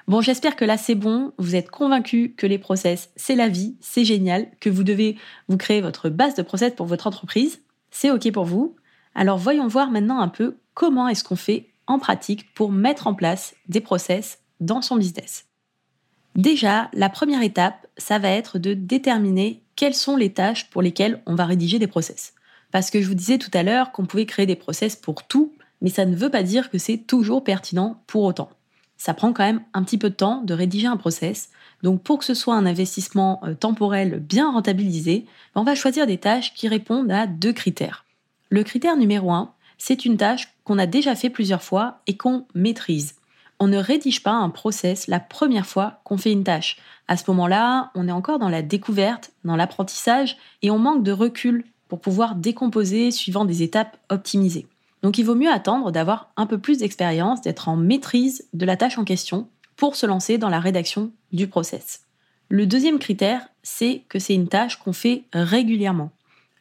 Bon, 0.08 0.22
j'espère 0.22 0.56
que 0.56 0.64
là 0.64 0.78
c'est 0.78 0.96
bon, 0.96 1.34
vous 1.38 1.56
êtes 1.56 1.70
convaincu 1.70 2.34
que 2.38 2.48
les 2.48 2.58
process, 2.58 3.10
c'est 3.18 3.36
la 3.36 3.50
vie, 3.50 3.76
c'est 3.82 4.06
génial, 4.06 4.48
que 4.62 4.70
vous 4.70 4.84
devez 4.84 5.18
vous 5.50 5.58
créer 5.58 5.82
votre 5.82 6.08
base 6.08 6.34
de 6.36 6.44
process 6.44 6.74
pour 6.74 6.86
votre 6.86 7.08
entreprise. 7.08 7.60
C'est 7.92 8.10
OK 8.10 8.32
pour 8.32 8.46
vous. 8.46 8.78
Alors 9.16 9.38
voyons 9.38 9.68
voir 9.68 9.92
maintenant 9.92 10.22
un 10.22 10.30
peu 10.30 10.56
comment 10.74 11.10
est-ce 11.10 11.26
qu'on 11.26 11.36
fait 11.36 11.68
en 11.88 12.00
pratique 12.00 12.54
pour 12.54 12.72
mettre 12.72 13.08
en 13.08 13.16
place 13.16 13.54
des 13.68 13.82
process 13.82 14.40
dans 14.62 14.82
son 14.82 14.96
business. 14.96 15.46
Déjà, 16.36 16.90
la 16.94 17.10
première 17.10 17.42
étape, 17.42 17.88
ça 17.98 18.18
va 18.18 18.30
être 18.30 18.60
de 18.60 18.74
déterminer 18.74 19.62
quelles 19.76 19.94
sont 19.94 20.16
les 20.16 20.32
tâches 20.32 20.70
pour 20.70 20.82
lesquelles 20.82 21.22
on 21.26 21.36
va 21.36 21.46
rédiger 21.46 21.80
des 21.80 21.88
process. 21.88 22.34
Parce 22.72 22.92
que 22.92 23.02
je 23.02 23.08
vous 23.08 23.16
disais 23.16 23.40
tout 23.40 23.52
à 23.54 23.64
l'heure 23.64 23.92
qu'on 23.92 24.06
pouvait 24.06 24.26
créer 24.26 24.46
des 24.46 24.56
process 24.56 24.96
pour 24.96 25.28
tout, 25.28 25.54
mais 25.82 25.90
ça 25.90 26.06
ne 26.06 26.16
veut 26.16 26.30
pas 26.30 26.44
dire 26.44 26.70
que 26.70 26.78
c'est 26.78 26.98
toujours 26.98 27.44
pertinent 27.44 28.02
pour 28.08 28.24
autant. 28.24 28.50
Ça 28.98 29.14
prend 29.14 29.34
quand 29.34 29.44
même 29.44 29.62
un 29.74 29.84
petit 29.84 29.98
peu 29.98 30.10
de 30.10 30.16
temps 30.16 30.42
de 30.42 30.54
rédiger 30.54 30.88
un 30.88 30.98
process. 30.98 31.50
Donc 31.84 32.02
pour 32.02 32.20
que 32.20 32.26
ce 32.26 32.34
soit 32.34 32.56
un 32.56 32.66
investissement 32.66 33.40
euh, 33.44 33.54
temporel 33.54 34.20
bien 34.20 34.52
rentabilisé, 34.52 35.26
on 35.56 35.64
va 35.64 35.76
choisir 35.76 36.08
des 36.08 36.18
tâches 36.18 36.54
qui 36.54 36.68
répondent 36.68 37.12
à 37.12 37.28
deux 37.28 37.54
critères. 37.54 38.06
Le 38.50 38.64
critère 38.64 38.98
numéro 38.98 39.32
un, 39.32 39.54
c'est 39.78 40.06
une 40.06 40.18
tâche 40.18 40.54
qu'on 40.64 40.80
a 40.80 40.88
déjà 40.88 41.16
fait 41.16 41.30
plusieurs 41.30 41.62
fois 41.62 42.02
et 42.08 42.18
qu'on 42.18 42.46
maîtrise. 42.56 43.16
On 43.60 43.68
ne 43.68 43.78
rédige 43.78 44.24
pas 44.24 44.32
un 44.32 44.50
process 44.50 45.08
la 45.08 45.20
première 45.20 45.66
fois 45.66 46.02
qu'on 46.04 46.18
fait 46.18 46.32
une 46.32 46.44
tâche. 46.44 46.78
À 47.08 47.18
ce 47.18 47.24
moment-là, 47.32 47.92
on 47.96 48.08
est 48.08 48.12
encore 48.12 48.40
dans 48.40 48.50
la 48.50 48.62
découverte, 48.62 49.32
dans 49.44 49.56
l'apprentissage 49.56 50.38
et 50.62 50.72
on 50.72 50.80
manque 50.80 51.04
de 51.04 51.12
recul 51.12 51.66
pour 51.88 52.00
pouvoir 52.00 52.36
décomposer 52.36 53.12
suivant 53.12 53.46
des 53.46 53.64
étapes 53.64 53.98
optimisées. 54.10 54.68
Donc 55.08 55.18
il 55.18 55.24
vaut 55.24 55.36
mieux 55.36 55.50
attendre 55.50 55.94
d'avoir 55.94 56.34
un 56.36 56.46
peu 56.46 56.58
plus 56.58 56.80
d'expérience, 56.80 57.40
d'être 57.40 57.70
en 57.70 57.78
maîtrise 57.78 58.46
de 58.52 58.66
la 58.66 58.76
tâche 58.76 58.98
en 58.98 59.06
question 59.06 59.48
pour 59.78 59.96
se 59.96 60.06
lancer 60.06 60.38
dans 60.38 60.50
la 60.50 60.60
rédaction 60.60 61.12
du 61.32 61.48
process. 61.48 62.02
Le 62.50 62.66
deuxième 62.66 63.00
critère, 63.00 63.48
c'est 63.64 64.04
que 64.10 64.20
c'est 64.20 64.34
une 64.34 64.50
tâche 64.50 64.76
qu'on 64.76 64.92
fait 64.92 65.24
régulièrement. 65.32 66.12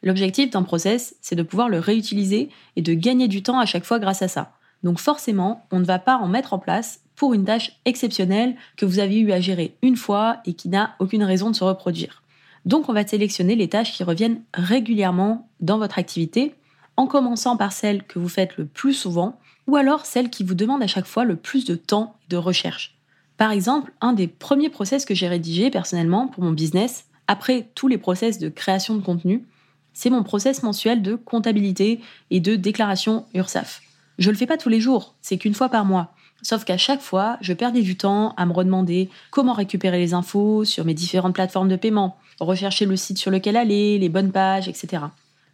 L'objectif 0.01 0.49
d'un 0.49 0.63
process, 0.63 1.17
c'est 1.19 1.35
de 1.35 1.43
pouvoir 1.43 1.67
le 1.67 1.79
réutiliser 1.79 2.47
et 2.77 2.81
de 2.81 2.93
gagner 2.93 3.27
du 3.27 3.43
temps 3.43 3.59
à 3.59 3.65
chaque 3.65 3.83
fois 3.83 3.99
grâce 3.99 4.21
à 4.21 4.29
ça. 4.29 4.53
Donc 4.81 4.99
forcément, 4.99 5.65
on 5.73 5.79
ne 5.79 5.85
va 5.85 5.99
pas 5.99 6.15
en 6.15 6.29
mettre 6.29 6.53
en 6.53 6.59
place 6.59 7.01
pour 7.17 7.33
une 7.33 7.43
tâche 7.43 7.73
exceptionnelle 7.83 8.55
que 8.77 8.85
vous 8.85 8.99
avez 8.99 9.19
eu 9.19 9.33
à 9.33 9.41
gérer 9.41 9.75
une 9.81 9.97
fois 9.97 10.37
et 10.45 10.53
qui 10.53 10.69
n'a 10.69 10.95
aucune 10.99 11.25
raison 11.25 11.49
de 11.51 11.55
se 11.57 11.65
reproduire. 11.65 12.23
Donc 12.63 12.87
on 12.87 12.93
va 12.93 13.05
sélectionner 13.05 13.57
les 13.57 13.67
tâches 13.67 13.91
qui 13.91 14.05
reviennent 14.05 14.39
régulièrement 14.53 15.49
dans 15.59 15.79
votre 15.79 15.99
activité, 15.99 16.55
en 16.97 17.07
commençant 17.07 17.55
par 17.55 17.71
celles 17.71 18.03
que 18.03 18.19
vous 18.19 18.29
faites 18.29 18.57
le 18.57 18.65
plus 18.65 18.93
souvent, 18.93 19.39
ou 19.67 19.75
alors 19.75 20.05
celles 20.05 20.29
qui 20.29 20.43
vous 20.43 20.55
demandent 20.55 20.83
à 20.83 20.87
chaque 20.87 21.05
fois 21.05 21.23
le 21.23 21.35
plus 21.35 21.65
de 21.65 21.75
temps 21.75 22.15
et 22.25 22.31
de 22.31 22.37
recherche. 22.37 22.95
Par 23.37 23.51
exemple, 23.51 23.93
un 24.01 24.13
des 24.13 24.27
premiers 24.27 24.69
process 24.69 25.05
que 25.05 25.13
j'ai 25.13 25.27
rédigé 25.27 25.69
personnellement 25.69 26.27
pour 26.27 26.43
mon 26.43 26.51
business, 26.51 27.05
après 27.27 27.69
tous 27.75 27.87
les 27.87 27.97
process 27.97 28.39
de 28.39 28.49
création 28.49 28.95
de 28.95 29.01
contenu, 29.01 29.45
c'est 29.93 30.09
mon 30.09 30.23
process 30.23 30.63
mensuel 30.63 31.01
de 31.01 31.15
comptabilité 31.15 32.01
et 32.31 32.39
de 32.39 32.55
déclaration 32.55 33.25
URSAF. 33.33 33.81
Je 34.17 34.31
le 34.31 34.37
fais 34.37 34.47
pas 34.47 34.57
tous 34.57 34.69
les 34.69 34.81
jours, 34.81 35.15
c'est 35.21 35.37
qu'une 35.37 35.53
fois 35.53 35.69
par 35.69 35.85
mois. 35.85 36.13
Sauf 36.41 36.63
qu'à 36.65 36.77
chaque 36.77 37.01
fois, 37.01 37.37
je 37.41 37.53
perdais 37.53 37.81
du 37.81 37.97
temps 37.97 38.33
à 38.37 38.45
me 38.45 38.53
redemander 38.53 39.09
comment 39.31 39.53
récupérer 39.53 39.97
les 39.97 40.13
infos 40.13 40.65
sur 40.65 40.85
mes 40.85 40.93
différentes 40.93 41.33
plateformes 41.33 41.67
de 41.67 41.75
paiement, 41.75 42.17
rechercher 42.39 42.85
le 42.85 42.95
site 42.95 43.17
sur 43.17 43.31
lequel 43.31 43.55
aller, 43.55 43.97
les 43.97 44.09
bonnes 44.09 44.31
pages, 44.31 44.67
etc. 44.67 45.03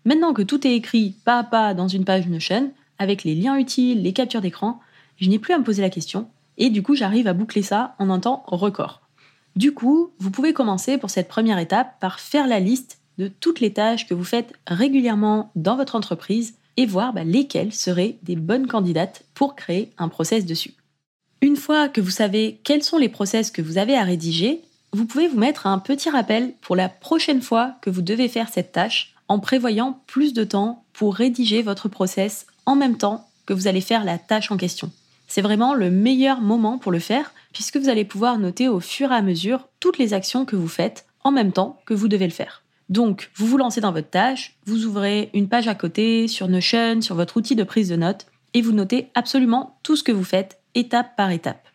Maintenant 0.05 0.33
que 0.33 0.41
tout 0.41 0.65
est 0.67 0.75
écrit 0.75 1.15
pas 1.23 1.39
à 1.39 1.43
pas 1.43 1.73
dans 1.73 1.87
une 1.87 2.05
page 2.05 2.27
Notion, 2.27 2.71
avec 2.99 3.23
les 3.23 3.35
liens 3.35 3.57
utiles, 3.57 4.03
les 4.03 4.13
captures 4.13 4.41
d'écran, 4.41 4.79
je 5.17 5.29
n'ai 5.29 5.39
plus 5.39 5.53
à 5.53 5.59
me 5.59 5.63
poser 5.63 5.81
la 5.81 5.89
question, 5.89 6.27
et 6.57 6.69
du 6.69 6.83
coup 6.83 6.95
j'arrive 6.95 7.27
à 7.27 7.33
boucler 7.33 7.61
ça 7.61 7.95
en 7.99 8.09
un 8.09 8.19
temps 8.19 8.43
record. 8.47 9.01
Du 9.55 9.73
coup, 9.73 10.11
vous 10.17 10.31
pouvez 10.31 10.53
commencer 10.53 10.97
pour 10.97 11.09
cette 11.09 11.27
première 11.27 11.59
étape 11.59 11.99
par 11.99 12.19
faire 12.19 12.47
la 12.47 12.59
liste 12.59 12.99
de 13.19 13.27
toutes 13.27 13.59
les 13.59 13.71
tâches 13.71 14.07
que 14.07 14.15
vous 14.15 14.23
faites 14.23 14.53
régulièrement 14.67 15.51
dans 15.55 15.75
votre 15.75 15.95
entreprise 15.95 16.55
et 16.77 16.87
voir 16.87 17.13
bah, 17.13 17.23
lesquelles 17.23 17.71
seraient 17.71 18.17
des 18.23 18.35
bonnes 18.35 18.67
candidates 18.67 19.25
pour 19.35 19.55
créer 19.55 19.91
un 19.99 20.09
process 20.09 20.45
dessus. 20.45 20.73
Une 21.41 21.55
fois 21.55 21.87
que 21.87 22.01
vous 22.01 22.09
savez 22.09 22.59
quels 22.63 22.83
sont 22.83 22.97
les 22.97 23.09
process 23.09 23.51
que 23.51 23.61
vous 23.61 23.77
avez 23.77 23.95
à 23.95 24.03
rédiger, 24.03 24.61
vous 24.91 25.05
pouvez 25.05 25.27
vous 25.27 25.37
mettre 25.37 25.67
un 25.67 25.77
petit 25.77 26.09
rappel 26.09 26.53
pour 26.61 26.75
la 26.75 26.89
prochaine 26.89 27.41
fois 27.41 27.75
que 27.81 27.89
vous 27.89 28.01
devez 28.01 28.27
faire 28.27 28.49
cette 28.49 28.71
tâche 28.71 29.12
en 29.33 29.39
prévoyant 29.39 29.99
plus 30.05 30.33
de 30.33 30.43
temps 30.43 30.85
pour 30.93 31.15
rédiger 31.15 31.63
votre 31.63 31.89
process 31.89 32.45
en 32.67 32.75
même 32.75 32.97
temps 32.97 33.27
que 33.47 33.53
vous 33.53 33.65
allez 33.65 33.81
faire 33.81 34.03
la 34.03 34.19
tâche 34.19 34.51
en 34.51 34.57
question. 34.57 34.91
C'est 35.27 35.41
vraiment 35.41 35.73
le 35.73 35.89
meilleur 35.89 36.39
moment 36.39 36.77
pour 36.77 36.91
le 36.91 36.99
faire 36.99 37.33
puisque 37.51 37.77
vous 37.77 37.89
allez 37.89 38.05
pouvoir 38.05 38.37
noter 38.37 38.67
au 38.67 38.79
fur 38.79 39.11
et 39.11 39.15
à 39.15 39.23
mesure 39.23 39.67
toutes 39.79 39.97
les 39.97 40.13
actions 40.13 40.45
que 40.45 40.55
vous 40.55 40.67
faites 40.67 41.07
en 41.23 41.31
même 41.31 41.51
temps 41.51 41.81
que 41.87 41.95
vous 41.95 42.07
devez 42.07 42.27
le 42.27 42.31
faire. 42.31 42.61
Donc, 42.89 43.31
vous 43.35 43.47
vous 43.47 43.57
lancez 43.57 43.81
dans 43.81 43.91
votre 43.91 44.11
tâche, 44.11 44.55
vous 44.67 44.85
ouvrez 44.85 45.31
une 45.33 45.49
page 45.49 45.67
à 45.67 45.73
côté 45.73 46.27
sur 46.27 46.47
Notion, 46.47 47.01
sur 47.01 47.15
votre 47.15 47.37
outil 47.37 47.55
de 47.55 47.63
prise 47.63 47.89
de 47.89 47.95
notes, 47.95 48.27
et 48.53 48.61
vous 48.61 48.71
notez 48.71 49.09
absolument 49.15 49.79
tout 49.81 49.95
ce 49.95 50.03
que 50.03 50.11
vous 50.11 50.23
faites, 50.23 50.59
étape 50.75 51.15
par 51.15 51.31
étape. 51.31 51.67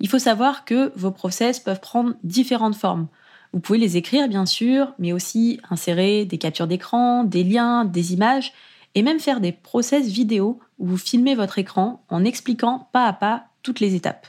Il 0.00 0.08
faut 0.08 0.18
savoir 0.18 0.64
que 0.64 0.90
vos 0.96 1.12
process 1.12 1.60
peuvent 1.60 1.80
prendre 1.80 2.14
différentes 2.24 2.74
formes. 2.74 3.06
Vous 3.54 3.60
pouvez 3.60 3.78
les 3.78 3.96
écrire, 3.96 4.26
bien 4.26 4.46
sûr, 4.46 4.94
mais 4.98 5.12
aussi 5.12 5.60
insérer 5.70 6.24
des 6.24 6.38
captures 6.38 6.66
d'écran, 6.66 7.22
des 7.22 7.44
liens, 7.44 7.84
des 7.84 8.12
images, 8.12 8.52
et 8.96 9.02
même 9.02 9.20
faire 9.20 9.40
des 9.40 9.52
process 9.52 10.08
vidéo 10.08 10.58
où 10.80 10.88
vous 10.88 10.96
filmez 10.96 11.36
votre 11.36 11.56
écran 11.60 12.04
en 12.08 12.24
expliquant 12.24 12.88
pas 12.92 13.06
à 13.06 13.12
pas 13.12 13.44
toutes 13.62 13.78
les 13.78 13.94
étapes. 13.94 14.26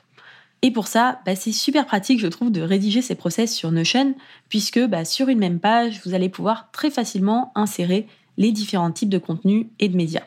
Et 0.62 0.70
pour 0.70 0.86
ça, 0.86 1.22
bah, 1.25 1.36
c'est 1.36 1.51
super 1.51 1.88
pratique, 1.88 2.20
je 2.20 2.27
trouve, 2.27 2.51
de 2.51 2.62
rédiger 2.62 3.01
ces 3.01 3.15
process 3.15 3.51
sur 3.51 3.72
Notion, 3.72 4.13
puisque 4.48 4.79
bah, 4.86 5.05
sur 5.05 5.27
une 5.27 5.39
même 5.39 5.60
page, 5.60 6.01
vous 6.05 6.13
allez 6.13 6.29
pouvoir 6.29 6.70
très 6.72 6.91
facilement 6.91 7.51
insérer 7.55 8.05
les 8.38 8.51
différents 8.51 8.91
types 8.91 9.10
de 9.10 9.17
contenus 9.17 9.65
et 9.79 9.89
de 9.89 9.98
médias. 9.98 10.25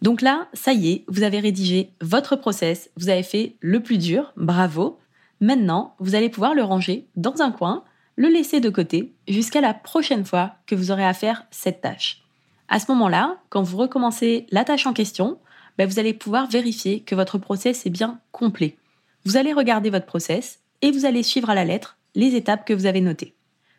Donc 0.00 0.22
là, 0.22 0.48
ça 0.54 0.72
y 0.72 0.90
est, 0.90 1.04
vous 1.08 1.22
avez 1.22 1.40
rédigé 1.40 1.90
votre 2.00 2.34
process, 2.34 2.88
vous 2.96 3.10
avez 3.10 3.22
fait 3.22 3.56
le 3.60 3.82
plus 3.82 3.98
dur, 3.98 4.32
bravo. 4.38 4.98
Maintenant, 5.42 5.94
vous 5.98 6.14
allez 6.14 6.30
pouvoir 6.30 6.54
le 6.54 6.62
ranger 6.62 7.08
dans 7.14 7.42
un 7.42 7.50
coin, 7.50 7.84
le 8.16 8.28
laisser 8.28 8.60
de 8.60 8.70
côté 8.70 9.12
jusqu'à 9.28 9.60
la 9.60 9.74
prochaine 9.74 10.24
fois 10.24 10.54
que 10.66 10.74
vous 10.74 10.90
aurez 10.90 11.04
à 11.04 11.14
faire 11.14 11.44
cette 11.50 11.82
tâche. 11.82 12.22
À 12.68 12.80
ce 12.80 12.90
moment-là, 12.92 13.36
quand 13.50 13.62
vous 13.62 13.76
recommencez 13.76 14.46
la 14.50 14.64
tâche 14.64 14.86
en 14.86 14.92
question, 14.92 15.38
bah, 15.78 15.86
vous 15.86 15.98
allez 15.98 16.14
pouvoir 16.14 16.48
vérifier 16.48 17.00
que 17.00 17.14
votre 17.14 17.38
process 17.38 17.86
est 17.86 17.90
bien 17.90 18.18
complet. 18.32 18.76
Vous 19.24 19.36
allez 19.36 19.52
regarder 19.52 19.90
votre 19.90 20.06
process 20.06 20.60
et 20.82 20.90
vous 20.90 21.04
allez 21.04 21.22
suivre 21.22 21.50
à 21.50 21.54
la 21.54 21.64
lettre 21.64 21.98
les 22.14 22.34
étapes 22.34 22.66
que 22.66 22.72
vous 22.72 22.86
avez 22.86 23.00
notées. 23.00 23.34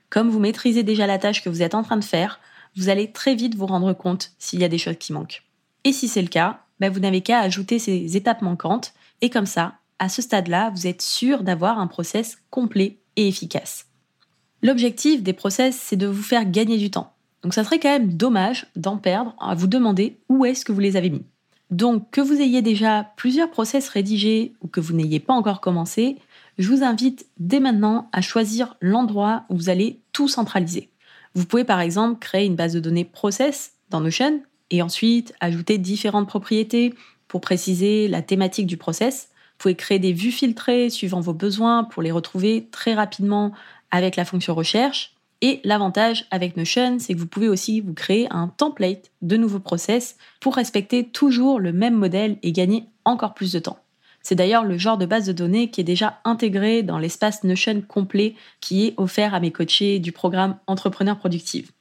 Comme 0.10 0.30
vous 0.30 0.40
maîtrisez 0.40 0.84
déjà 0.84 1.08
la 1.08 1.18
tâche 1.18 1.44
que 1.44 1.50
vous 1.50 1.64
êtes 1.64 1.76
en 1.76 1.84
train 1.84 1.98
de 1.98 2.04
faire, 2.04 2.40
vous 2.76 2.90
allez 2.90 3.12
très 3.12 3.36
vite 3.36 3.56
vous 3.56 3.66
rendre 3.66 3.94
compte 3.94 4.32
s'il 4.38 4.60
y 4.60 4.64
a 4.64 4.70
des 4.70 4.78
choses 4.78 4.98
qui 5.00 5.12
manquent. 5.12 5.44
Et 5.84 5.92
si 5.92 6.08
c'est 6.08 6.22
le 6.22 6.28
cas, 6.28 6.62
bah, 6.80 6.90
vous 6.90 7.00
n'avez 7.00 7.22
qu'à 7.22 7.40
ajouter 7.40 7.80
ces 7.80 8.16
étapes 8.16 8.42
manquantes 8.42 8.94
et 9.22 9.30
comme 9.30 9.48
ça, 9.48 9.74
à 10.00 10.10
ce 10.10 10.22
stade-là, 10.22 10.72
vous 10.76 10.86
êtes 10.86 11.02
sûr 11.02 11.42
d'avoir 11.42 11.80
un 11.80 11.88
process 11.88 12.38
complet 12.52 13.00
et 13.16 13.28
efficace. 13.28 13.87
L'objectif 14.62 15.24
des 15.24 15.34
process, 15.34 15.78
c'est 15.78 15.96
de 15.96 16.08
vous 16.08 16.24
faire 16.24 16.50
gagner 16.50 16.78
du 16.78 16.90
temps. 16.90 17.14
Donc 17.44 17.54
ça 17.54 17.64
serait 17.64 17.80
quand 17.80 17.90
même 17.90 18.14
dommage 18.14 18.68
d'en 18.76 18.98
perdre 18.98 19.36
à 19.40 19.56
vous 19.56 19.68
demander 19.68 20.18
où 20.30 20.46
est-ce 20.46 20.66
que 20.66 20.72
vous 20.72 20.80
les 20.80 20.96
avez 20.96 21.10
mis. 21.10 21.26
Donc, 21.70 22.12
que 22.12 22.22
vous 22.22 22.40
ayez 22.40 22.62
déjà 22.62 23.12
plusieurs 23.18 23.52
process 23.52 23.90
rédigés 23.90 24.54
ou 24.62 24.68
que 24.68 24.80
vous 24.80 24.94
n'ayez 24.94 25.20
pas 25.20 25.34
encore 25.34 25.60
commencé, 25.60 26.16
je 26.58 26.70
vous 26.70 26.84
invite 26.84 27.28
dès 27.40 27.60
maintenant 27.60 28.10
à 28.14 28.22
choisir 28.22 28.78
l'endroit 28.80 29.44
où 29.50 29.58
vous 29.58 29.70
allez 29.70 30.00
tout 30.14 30.30
centraliser. 30.30 30.90
Vous 31.36 31.46
pouvez 31.46 31.66
par 31.66 31.82
exemple 31.82 32.20
créer 32.20 32.46
une 32.46 32.56
base 32.56 32.74
de 32.74 32.80
données 32.80 33.04
process 33.04 33.74
dans 33.90 34.00
Notion 34.00 34.42
et 34.72 34.82
ensuite 34.82 35.34
ajouter 35.40 35.78
différentes 35.78 36.28
propriétés 36.28 36.94
pour 37.28 37.42
préciser 37.42 38.08
la 38.08 38.22
thématique 38.22 38.68
du 38.68 38.78
process. 38.78 39.30
Vous 39.52 39.64
pouvez 39.64 39.76
créer 39.76 40.00
des 40.00 40.14
vues 40.14 40.32
filtrées 40.32 40.90
suivant 40.90 41.20
vos 41.20 41.34
besoins 41.34 41.84
pour 41.84 42.02
les 42.02 42.12
retrouver 42.12 42.70
très 42.72 42.94
rapidement 42.94 43.52
avec 43.92 44.16
la 44.16 44.26
fonction 44.26 44.56
recherche. 44.56 45.14
Et 45.42 45.62
l'avantage 45.64 46.26
avec 46.32 46.58
Notion, 46.58 46.98
c'est 47.00 47.14
que 47.14 47.20
vous 47.20 47.28
pouvez 47.28 47.48
aussi 47.48 47.80
vous 47.82 47.94
créer 47.94 48.28
un 48.32 48.48
template 48.48 49.12
de 49.22 49.38
nouveaux 49.38 49.60
process 49.60 50.18
pour 50.40 50.56
respecter 50.56 51.08
toujours 51.08 51.60
le 51.60 51.74
même 51.74 51.94
modèle 51.94 52.38
et 52.42 52.52
gagner 52.52 52.86
encore 53.06 53.36
plus 53.36 53.52
de 53.52 53.60
temps. 53.60 53.78
C'est 54.24 54.36
d'ailleurs 54.36 54.66
le 54.66 54.78
genre 54.78 54.98
de 54.98 55.06
base 55.06 55.26
de 55.28 55.32
données 55.32 55.70
qui 55.70 55.80
est 55.80 55.86
déjà 55.86 56.20
intégré 56.26 56.84
dans 56.84 56.98
l'espace 56.98 57.44
Notion 57.44 57.82
complet 57.82 58.36
qui 58.60 58.86
est 58.86 58.94
offert 58.98 59.34
à 59.34 59.40
mes 59.40 59.52
coachés 59.52 60.00
du 60.00 60.12
programme 60.12 60.58
Entrepreneur 60.68 61.18
Productive. 61.18 61.72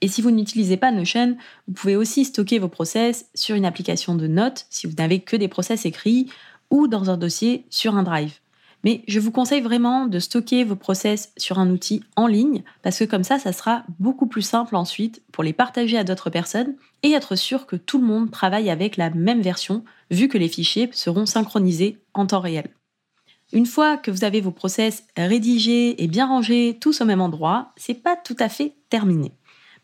Et 0.00 0.08
si 0.08 0.22
vous 0.22 0.30
n'utilisez 0.30 0.76
pas 0.76 0.92
Notion, 0.92 1.36
vous 1.66 1.74
pouvez 1.74 1.96
aussi 1.96 2.24
stocker 2.24 2.58
vos 2.58 2.68
process 2.68 3.26
sur 3.34 3.56
une 3.56 3.64
application 3.64 4.14
de 4.14 4.26
notes 4.26 4.66
si 4.70 4.86
vous 4.86 4.94
n'avez 4.96 5.20
que 5.20 5.36
des 5.36 5.48
process 5.48 5.84
écrits 5.84 6.30
ou 6.70 6.86
dans 6.86 7.10
un 7.10 7.16
dossier 7.16 7.64
sur 7.70 7.96
un 7.96 8.02
drive. 8.02 8.38
Mais 8.84 9.02
je 9.06 9.20
vous 9.20 9.30
conseille 9.30 9.60
vraiment 9.60 10.06
de 10.06 10.18
stocker 10.18 10.64
vos 10.64 10.76
process 10.76 11.32
sur 11.36 11.58
un 11.58 11.70
outil 11.70 12.02
en 12.16 12.26
ligne 12.26 12.62
parce 12.82 12.98
que 12.98 13.04
comme 13.04 13.24
ça, 13.24 13.38
ça 13.38 13.52
sera 13.52 13.84
beaucoup 13.98 14.26
plus 14.26 14.42
simple 14.42 14.74
ensuite 14.74 15.22
pour 15.32 15.44
les 15.44 15.52
partager 15.52 15.98
à 15.98 16.04
d'autres 16.04 16.30
personnes 16.30 16.74
et 17.02 17.12
être 17.12 17.36
sûr 17.36 17.66
que 17.66 17.76
tout 17.76 17.98
le 17.98 18.06
monde 18.06 18.30
travaille 18.30 18.70
avec 18.70 18.96
la 18.96 19.10
même 19.10 19.42
version 19.42 19.84
vu 20.10 20.28
que 20.28 20.38
les 20.38 20.48
fichiers 20.48 20.88
seront 20.92 21.26
synchronisés 21.26 21.98
en 22.14 22.26
temps 22.26 22.40
réel. 22.40 22.70
Une 23.52 23.66
fois 23.66 23.96
que 23.96 24.10
vous 24.10 24.24
avez 24.24 24.40
vos 24.40 24.52
process 24.52 25.04
rédigés 25.16 26.02
et 26.02 26.06
bien 26.06 26.26
rangés 26.26 26.78
tous 26.80 27.00
au 27.00 27.04
même 27.04 27.20
endroit, 27.20 27.72
c'est 27.76 27.94
pas 27.94 28.16
tout 28.16 28.36
à 28.38 28.48
fait 28.48 28.74
terminé. 28.90 29.32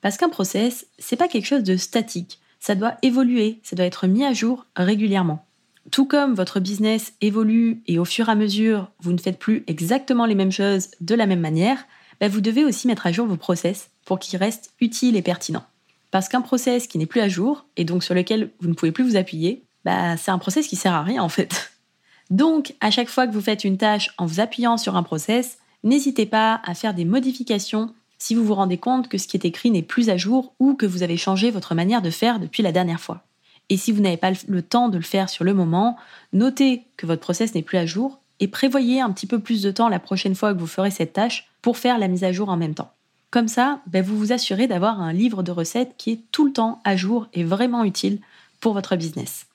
Parce 0.01 0.17
qu'un 0.17 0.29
process, 0.29 0.87
c'est 0.99 1.17
pas 1.17 1.29
quelque 1.29 1.47
chose 1.47 1.65
de 1.65 1.77
statique. 1.77 2.39
Ça 2.61 2.75
doit 2.75 2.97
évoluer, 3.03 3.61
ça 3.63 3.75
doit 3.77 3.87
être 3.87 4.07
mis 4.07 4.25
à 4.25 4.33
jour 4.33 4.67
régulièrement. 4.77 5.46
Tout 5.91 6.07
comme 6.07 6.35
votre 6.35 6.61
business 6.61 7.13
évolue 7.21 7.83
et 7.87 7.99
au 7.99 8.05
fur 8.05 8.29
et 8.29 8.33
à 8.33 8.35
mesure, 8.35 8.91
vous 9.01 9.13
ne 9.13 9.19
faites 9.19 9.39
plus 9.39 9.65
exactement 9.67 10.27
les 10.27 10.35
mêmes 10.35 10.53
choses 10.53 10.89
de 11.01 11.15
la 11.15 11.27
même 11.27 11.41
manière, 11.41 11.87
bah, 12.21 12.29
vous 12.29 12.41
devez 12.41 12.65
aussi 12.65 12.87
mettre 12.87 13.07
à 13.07 13.13
jour 13.13 13.27
vos 13.27 13.37
process 13.37 13.91
pour 14.05 14.19
qu'ils 14.19 14.39
restent 14.39 14.73
utiles 14.81 15.17
et 15.17 15.23
pertinents. 15.23 15.67
Parce 16.11 16.29
qu'un 16.29 16.41
process 16.41 16.87
qui 16.87 16.99
n'est 16.99 17.07
plus 17.07 17.21
à 17.21 17.29
jour 17.29 17.67
et 17.77 17.85
donc 17.85 18.03
sur 18.03 18.15
lequel 18.15 18.51
vous 18.61 18.69
ne 18.69 18.75
pouvez 18.75 18.93
plus 18.93 19.05
vous 19.05 19.17
appuyer, 19.17 19.65
bah, 19.85 20.17
c'est 20.17 20.31
un 20.31 20.39
process 20.39 20.67
qui 20.67 20.77
sert 20.77 20.95
à 20.95 21.03
rien 21.03 21.23
en 21.23 21.29
fait. 21.29 21.73
Donc, 22.31 22.75
à 22.81 22.91
chaque 22.91 23.09
fois 23.09 23.29
que 23.29 23.33
vous 23.33 23.41
faites 23.41 23.63
une 23.63 23.79
tâche 23.79 24.11
en 24.19 24.27
vous 24.27 24.41
appuyant 24.41 24.79
sur 24.79 24.97
un 24.97 25.05
process, 25.05 25.59
n'hésitez 25.85 26.27
pas 26.27 26.61
à 26.65 26.75
faire 26.75 26.93
des 26.93 27.05
modifications 27.05 27.95
si 28.19 28.35
vous 28.35 28.45
vous 28.45 28.55
rendez 28.55 28.79
compte 28.79 29.09
que 29.09 29.17
ce 29.17 29.29
qui 29.29 29.37
est 29.37 29.45
écrit 29.45 29.71
n'est 29.71 29.83
plus 29.83 30.11
à 30.11 30.17
jour 30.17 30.55
ou 30.59 30.75
que 30.75 30.87
vous 30.87 31.05
avez 31.05 31.17
changé 31.17 31.53
votre 31.53 31.77
manière 31.77 32.03
de 32.03 32.11
faire 32.11 32.41
depuis 32.41 32.65
la 32.65 32.73
dernière 32.73 32.99
fois. 32.99 33.23
Et 33.69 33.77
si 33.77 33.93
vous 33.93 34.01
n'avez 34.01 34.17
pas 34.17 34.33
le 34.47 34.63
temps 34.63 34.89
de 34.89 34.97
le 34.97 35.03
faire 35.03 35.29
sur 35.29 35.45
le 35.45 35.55
moment, 35.55 35.97
notez 36.33 36.85
que 36.97 37.07
votre 37.07 37.23
process 37.23 37.55
n'est 37.55 37.63
plus 37.63 37.79
à 37.79 37.87
jour 37.87 38.21
et 38.41 38.49
prévoyez 38.49 39.01
un 39.01 39.11
petit 39.11 39.27
peu 39.27 39.39
plus 39.39 39.63
de 39.63 39.71
temps 39.71 39.89
la 39.89 39.99
prochaine 39.99 40.35
fois 40.35 40.55
que 40.55 40.59
vous 40.59 40.67
ferez 40.67 40.91
cette 40.91 41.15
tâche 41.15 41.49
pour 41.63 41.79
faire 41.79 41.99
la 41.99 42.09
mise 42.09 42.25
à 42.25 42.33
jour 42.33 42.49
en 42.49 42.57
même 42.57 42.75
temps. 42.75 42.93
Comme 43.31 43.49
ça, 43.49 43.81
ben, 43.87 44.05
vous 44.05 44.17
vous 44.17 44.33
assurez 44.33 44.67
d'avoir 44.67 45.01
un 45.01 45.13
livre 45.13 45.43
de 45.43 45.51
recettes 45.51 45.95
qui 45.97 46.13
est 46.13 46.21
tout 46.31 46.47
le 46.47 46.53
temps 46.53 46.81
à 46.85 46.97
jour 46.97 47.27
et 47.33 47.45
vraiment 47.45 47.85
utile 47.85 48.21
pour 48.61 48.73
votre 48.73 48.97
business. 48.97 49.47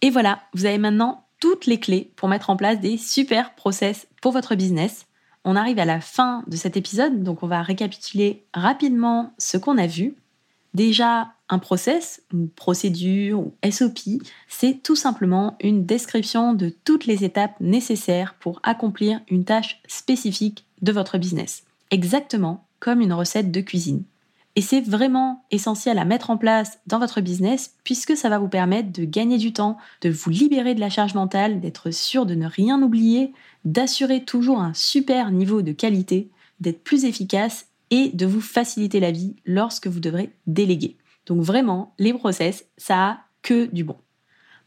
Et 0.00 0.10
voilà, 0.10 0.40
vous 0.54 0.66
avez 0.66 0.78
maintenant 0.78 1.24
toutes 1.38 1.66
les 1.66 1.78
clés 1.78 2.12
pour 2.16 2.28
mettre 2.28 2.50
en 2.50 2.56
place 2.56 2.80
des 2.80 2.96
super 2.96 3.54
process 3.54 4.06
pour 4.20 4.32
votre 4.32 4.54
business. 4.54 5.06
On 5.44 5.56
arrive 5.56 5.78
à 5.78 5.84
la 5.84 6.00
fin 6.00 6.44
de 6.46 6.56
cet 6.56 6.76
épisode, 6.76 7.22
donc 7.22 7.42
on 7.42 7.48
va 7.48 7.62
récapituler 7.62 8.44
rapidement 8.54 9.32
ce 9.38 9.56
qu'on 9.56 9.78
a 9.78 9.86
vu. 9.86 10.14
Déjà, 10.74 11.34
un 11.48 11.58
process, 11.58 12.22
une 12.32 12.48
procédure 12.48 13.40
ou 13.40 13.54
SOP, 13.70 14.22
c'est 14.48 14.82
tout 14.82 14.96
simplement 14.96 15.56
une 15.60 15.84
description 15.84 16.54
de 16.54 16.74
toutes 16.84 17.04
les 17.04 17.24
étapes 17.24 17.60
nécessaires 17.60 18.34
pour 18.40 18.60
accomplir 18.62 19.20
une 19.28 19.44
tâche 19.44 19.82
spécifique 19.86 20.64
de 20.80 20.92
votre 20.92 21.18
business. 21.18 21.64
Exactement 21.90 22.64
comme 22.80 23.00
une 23.00 23.12
recette 23.12 23.52
de 23.52 23.60
cuisine. 23.60 24.02
Et 24.56 24.60
c'est 24.60 24.80
vraiment 24.80 25.44
essentiel 25.50 25.98
à 25.98 26.04
mettre 26.04 26.30
en 26.30 26.36
place 26.36 26.78
dans 26.86 26.98
votre 26.98 27.20
business 27.20 27.74
puisque 27.84 28.16
ça 28.16 28.28
va 28.28 28.38
vous 28.38 28.48
permettre 28.48 28.92
de 28.92 29.04
gagner 29.04 29.38
du 29.38 29.52
temps, 29.52 29.78
de 30.02 30.10
vous 30.10 30.30
libérer 30.30 30.74
de 30.74 30.80
la 30.80 30.90
charge 30.90 31.14
mentale, 31.14 31.60
d'être 31.60 31.90
sûr 31.90 32.26
de 32.26 32.34
ne 32.34 32.46
rien 32.46 32.82
oublier, 32.82 33.32
d'assurer 33.64 34.24
toujours 34.24 34.60
un 34.60 34.74
super 34.74 35.30
niveau 35.30 35.62
de 35.62 35.72
qualité, 35.72 36.28
d'être 36.60 36.82
plus 36.82 37.04
efficace 37.04 37.66
et 37.92 38.08
de 38.08 38.24
vous 38.24 38.40
faciliter 38.40 39.00
la 39.00 39.12
vie 39.12 39.36
lorsque 39.44 39.86
vous 39.86 40.00
devrez 40.00 40.32
déléguer. 40.46 40.96
Donc 41.26 41.42
vraiment, 41.42 41.94
les 41.98 42.14
process, 42.14 42.64
ça 42.78 43.08
a 43.08 43.18
que 43.42 43.66
du 43.66 43.84
bon. 43.84 43.96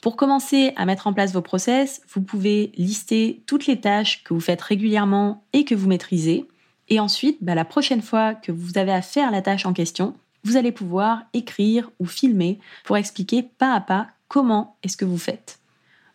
Pour 0.02 0.16
commencer 0.16 0.74
à 0.76 0.86
mettre 0.86 1.08
en 1.08 1.14
place 1.14 1.34
vos 1.34 1.42
process, 1.42 2.02
vous 2.14 2.22
pouvez 2.22 2.72
lister 2.78 3.42
toutes 3.48 3.66
les 3.66 3.82
tâches 3.82 4.24
que 4.24 4.36
vous 4.36 4.40
faites 4.40 4.62
régulièrement 4.62 5.44
et 5.54 5.66
que 5.66 5.74
vous 5.74 5.88
maîtrisez. 5.88 6.46
Et 6.88 7.00
ensuite, 7.00 7.40
bah, 7.42 7.56
la 7.56 7.66
prochaine 7.66 8.04
fois 8.04 8.36
que 8.36 8.52
vous 8.52 8.78
avez 8.78 8.92
à 8.92 9.02
faire 9.02 9.32
la 9.32 9.42
tâche 9.42 9.66
en 9.66 9.74
question, 9.74 10.14
vous 10.44 10.56
allez 10.56 10.72
pouvoir 10.72 11.24
écrire 11.34 11.90
ou 11.98 12.06
filmer 12.06 12.60
pour 12.84 12.96
expliquer 12.96 13.42
pas 13.42 13.74
à 13.74 13.82
pas 13.82 14.10
comment 14.28 14.78
est-ce 14.84 14.98
que 14.98 15.06
vous 15.06 15.18
faites. 15.18 15.60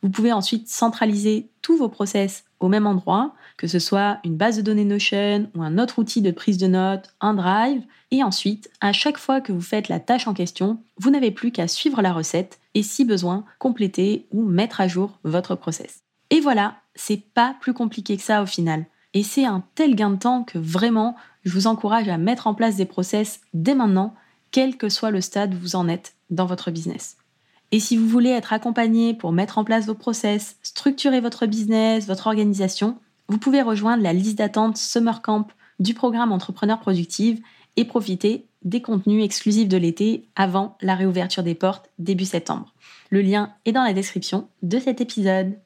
Vous 0.03 0.11
pouvez 0.11 0.33
ensuite 0.33 0.69
centraliser 0.69 1.49
tous 1.61 1.77
vos 1.77 1.89
process 1.89 2.45
au 2.61 2.69
même 2.69 2.87
endroit, 2.87 3.35
que 3.61 3.67
ce 3.67 3.79
soit 3.79 4.21
une 4.25 4.39
base 4.39 4.57
de 4.57 4.63
données 4.63 4.87
Notion 4.87 5.51
ou 5.55 5.63
un 5.63 5.77
autre 5.77 5.99
outil 5.99 6.23
de 6.23 6.31
prise 6.31 6.57
de 6.57 6.67
notes, 6.67 7.15
un 7.21 7.35
drive, 7.35 7.83
et 8.11 8.25
ensuite, 8.25 8.71
à 8.81 8.95
chaque 8.95 9.19
fois 9.19 9.43
que 9.43 9.53
vous 9.53 9.61
faites 9.61 9.91
la 9.91 10.01
tâche 10.01 10.27
en 10.27 10.33
question, 10.33 10.79
vous 10.97 11.11
n'avez 11.11 11.31
plus 11.31 11.53
qu'à 11.53 11.69
suivre 11.69 12.01
la 12.01 12.15
recette 12.15 12.59
et 12.73 12.83
si 12.83 13.05
besoin, 13.05 13.45
compléter 13.59 14.27
ou 14.33 14.45
mettre 14.45 14.81
à 14.81 14.89
jour 14.89 15.19
votre 15.25 15.57
process. 15.57 16.01
Et 16.31 16.41
voilà, 16.41 16.77
c'est 16.95 17.21
pas 17.35 17.55
plus 17.61 17.75
compliqué 17.75 18.17
que 18.17 18.23
ça 18.23 18.43
au 18.43 18.47
final. 18.47 18.87
Et 19.13 19.23
c'est 19.23 19.45
un 19.45 19.63
tel 19.75 19.95
gain 19.95 20.13
de 20.13 20.17
temps 20.17 20.43
que 20.43 20.57
vraiment, 20.57 21.15
je 21.45 21.53
vous 21.53 21.67
encourage 21.67 22.09
à 22.09 22.17
mettre 22.17 22.47
en 22.47 22.55
place 22.55 22.77
des 22.77 22.87
process 22.87 23.43
dès 23.53 23.75
maintenant, 23.75 24.15
quel 24.53 24.79
que 24.79 24.89
soit 24.89 25.11
le 25.11 25.21
stade 25.21 25.53
où 25.53 25.59
vous 25.59 25.77
en 25.77 25.87
êtes 25.87 26.15
dans 26.31 26.47
votre 26.47 26.71
business. 26.71 27.19
Et 27.73 27.79
si 27.79 27.99
vous 27.99 28.09
voulez 28.09 28.31
être 28.31 28.55
accompagné 28.55 29.13
pour 29.13 29.33
mettre 29.33 29.59
en 29.59 29.65
place 29.65 29.85
vos 29.85 29.95
process, 29.95 30.57
structurer 30.63 31.21
votre 31.21 31.45
business, 31.45 32.07
votre 32.07 32.27
organisation, 32.27 32.97
vous 33.31 33.39
pouvez 33.39 33.63
rejoindre 33.63 34.03
la 34.03 34.13
liste 34.13 34.39
d'attente 34.39 34.77
Summer 34.77 35.23
Camp 35.23 35.47
du 35.79 35.95
programme 35.95 36.33
Entrepreneur 36.33 36.81
Productive 36.81 37.41
et 37.77 37.85
profiter 37.85 38.49
des 38.65 38.83
contenus 38.83 39.25
exclusifs 39.25 39.69
de 39.69 39.77
l'été 39.77 40.29
avant 40.35 40.77
la 40.81 40.97
réouverture 40.97 41.45
des 41.45 41.55
portes 41.55 41.91
début 42.01 42.25
septembre. 42.25 42.75
Le 43.09 43.23
lien 43.23 43.53
est 43.65 43.73
dans 43.73 43.85
la 43.85 43.93
description 43.93 44.49
de 44.63 44.81
cet 44.81 45.01
épisode. 45.01 45.57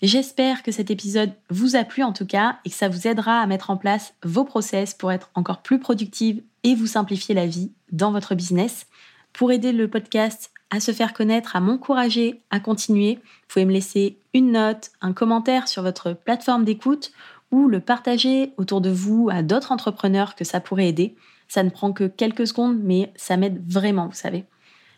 J'espère 0.00 0.62
que 0.62 0.72
cet 0.72 0.90
épisode 0.90 1.34
vous 1.50 1.76
a 1.76 1.84
plu 1.84 2.02
en 2.02 2.14
tout 2.14 2.26
cas 2.26 2.58
et 2.64 2.70
que 2.70 2.76
ça 2.76 2.88
vous 2.88 3.06
aidera 3.06 3.40
à 3.40 3.46
mettre 3.46 3.68
en 3.68 3.76
place 3.76 4.14
vos 4.24 4.44
process 4.44 4.94
pour 4.94 5.12
être 5.12 5.30
encore 5.34 5.60
plus 5.60 5.78
productive 5.78 6.42
et 6.64 6.74
vous 6.74 6.86
simplifier 6.86 7.34
la 7.34 7.46
vie 7.46 7.72
dans 7.92 8.10
votre 8.10 8.34
business. 8.34 8.86
Pour 9.32 9.52
aider 9.52 9.72
le 9.72 9.88
podcast 9.88 10.50
à 10.70 10.80
se 10.80 10.92
faire 10.92 11.12
connaître, 11.12 11.56
à 11.56 11.60
m'encourager 11.60 12.40
à 12.50 12.60
continuer, 12.60 13.16
vous 13.16 13.46
pouvez 13.48 13.64
me 13.64 13.72
laisser 13.72 14.16
une 14.34 14.52
note, 14.52 14.90
un 15.00 15.12
commentaire 15.12 15.68
sur 15.68 15.82
votre 15.82 16.12
plateforme 16.12 16.64
d'écoute 16.64 17.12
ou 17.50 17.68
le 17.68 17.80
partager 17.80 18.52
autour 18.56 18.80
de 18.80 18.90
vous 18.90 19.28
à 19.30 19.42
d'autres 19.42 19.72
entrepreneurs 19.72 20.34
que 20.34 20.44
ça 20.44 20.60
pourrait 20.60 20.88
aider. 20.88 21.14
Ça 21.48 21.62
ne 21.62 21.70
prend 21.70 21.92
que 21.92 22.04
quelques 22.04 22.46
secondes, 22.46 22.78
mais 22.82 23.12
ça 23.14 23.36
m'aide 23.36 23.62
vraiment, 23.70 24.06
vous 24.06 24.14
savez. 24.14 24.46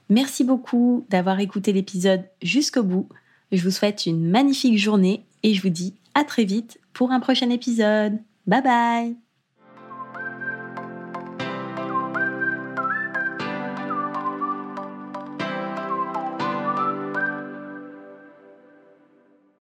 Merci 0.08 0.44
beaucoup 0.44 1.06
d'avoir 1.10 1.40
écouté 1.40 1.72
l'épisode 1.72 2.24
jusqu'au 2.42 2.82
bout. 2.82 3.08
Je 3.50 3.62
vous 3.62 3.70
souhaite 3.70 4.06
une 4.06 4.28
magnifique 4.28 4.78
journée 4.78 5.24
et 5.42 5.54
je 5.54 5.62
vous 5.62 5.70
dis 5.70 5.94
à 6.14 6.24
très 6.24 6.44
vite 6.44 6.78
pour 6.92 7.10
un 7.10 7.20
prochain 7.20 7.50
épisode. 7.50 8.18
Bye 8.46 8.62
bye 8.62 9.23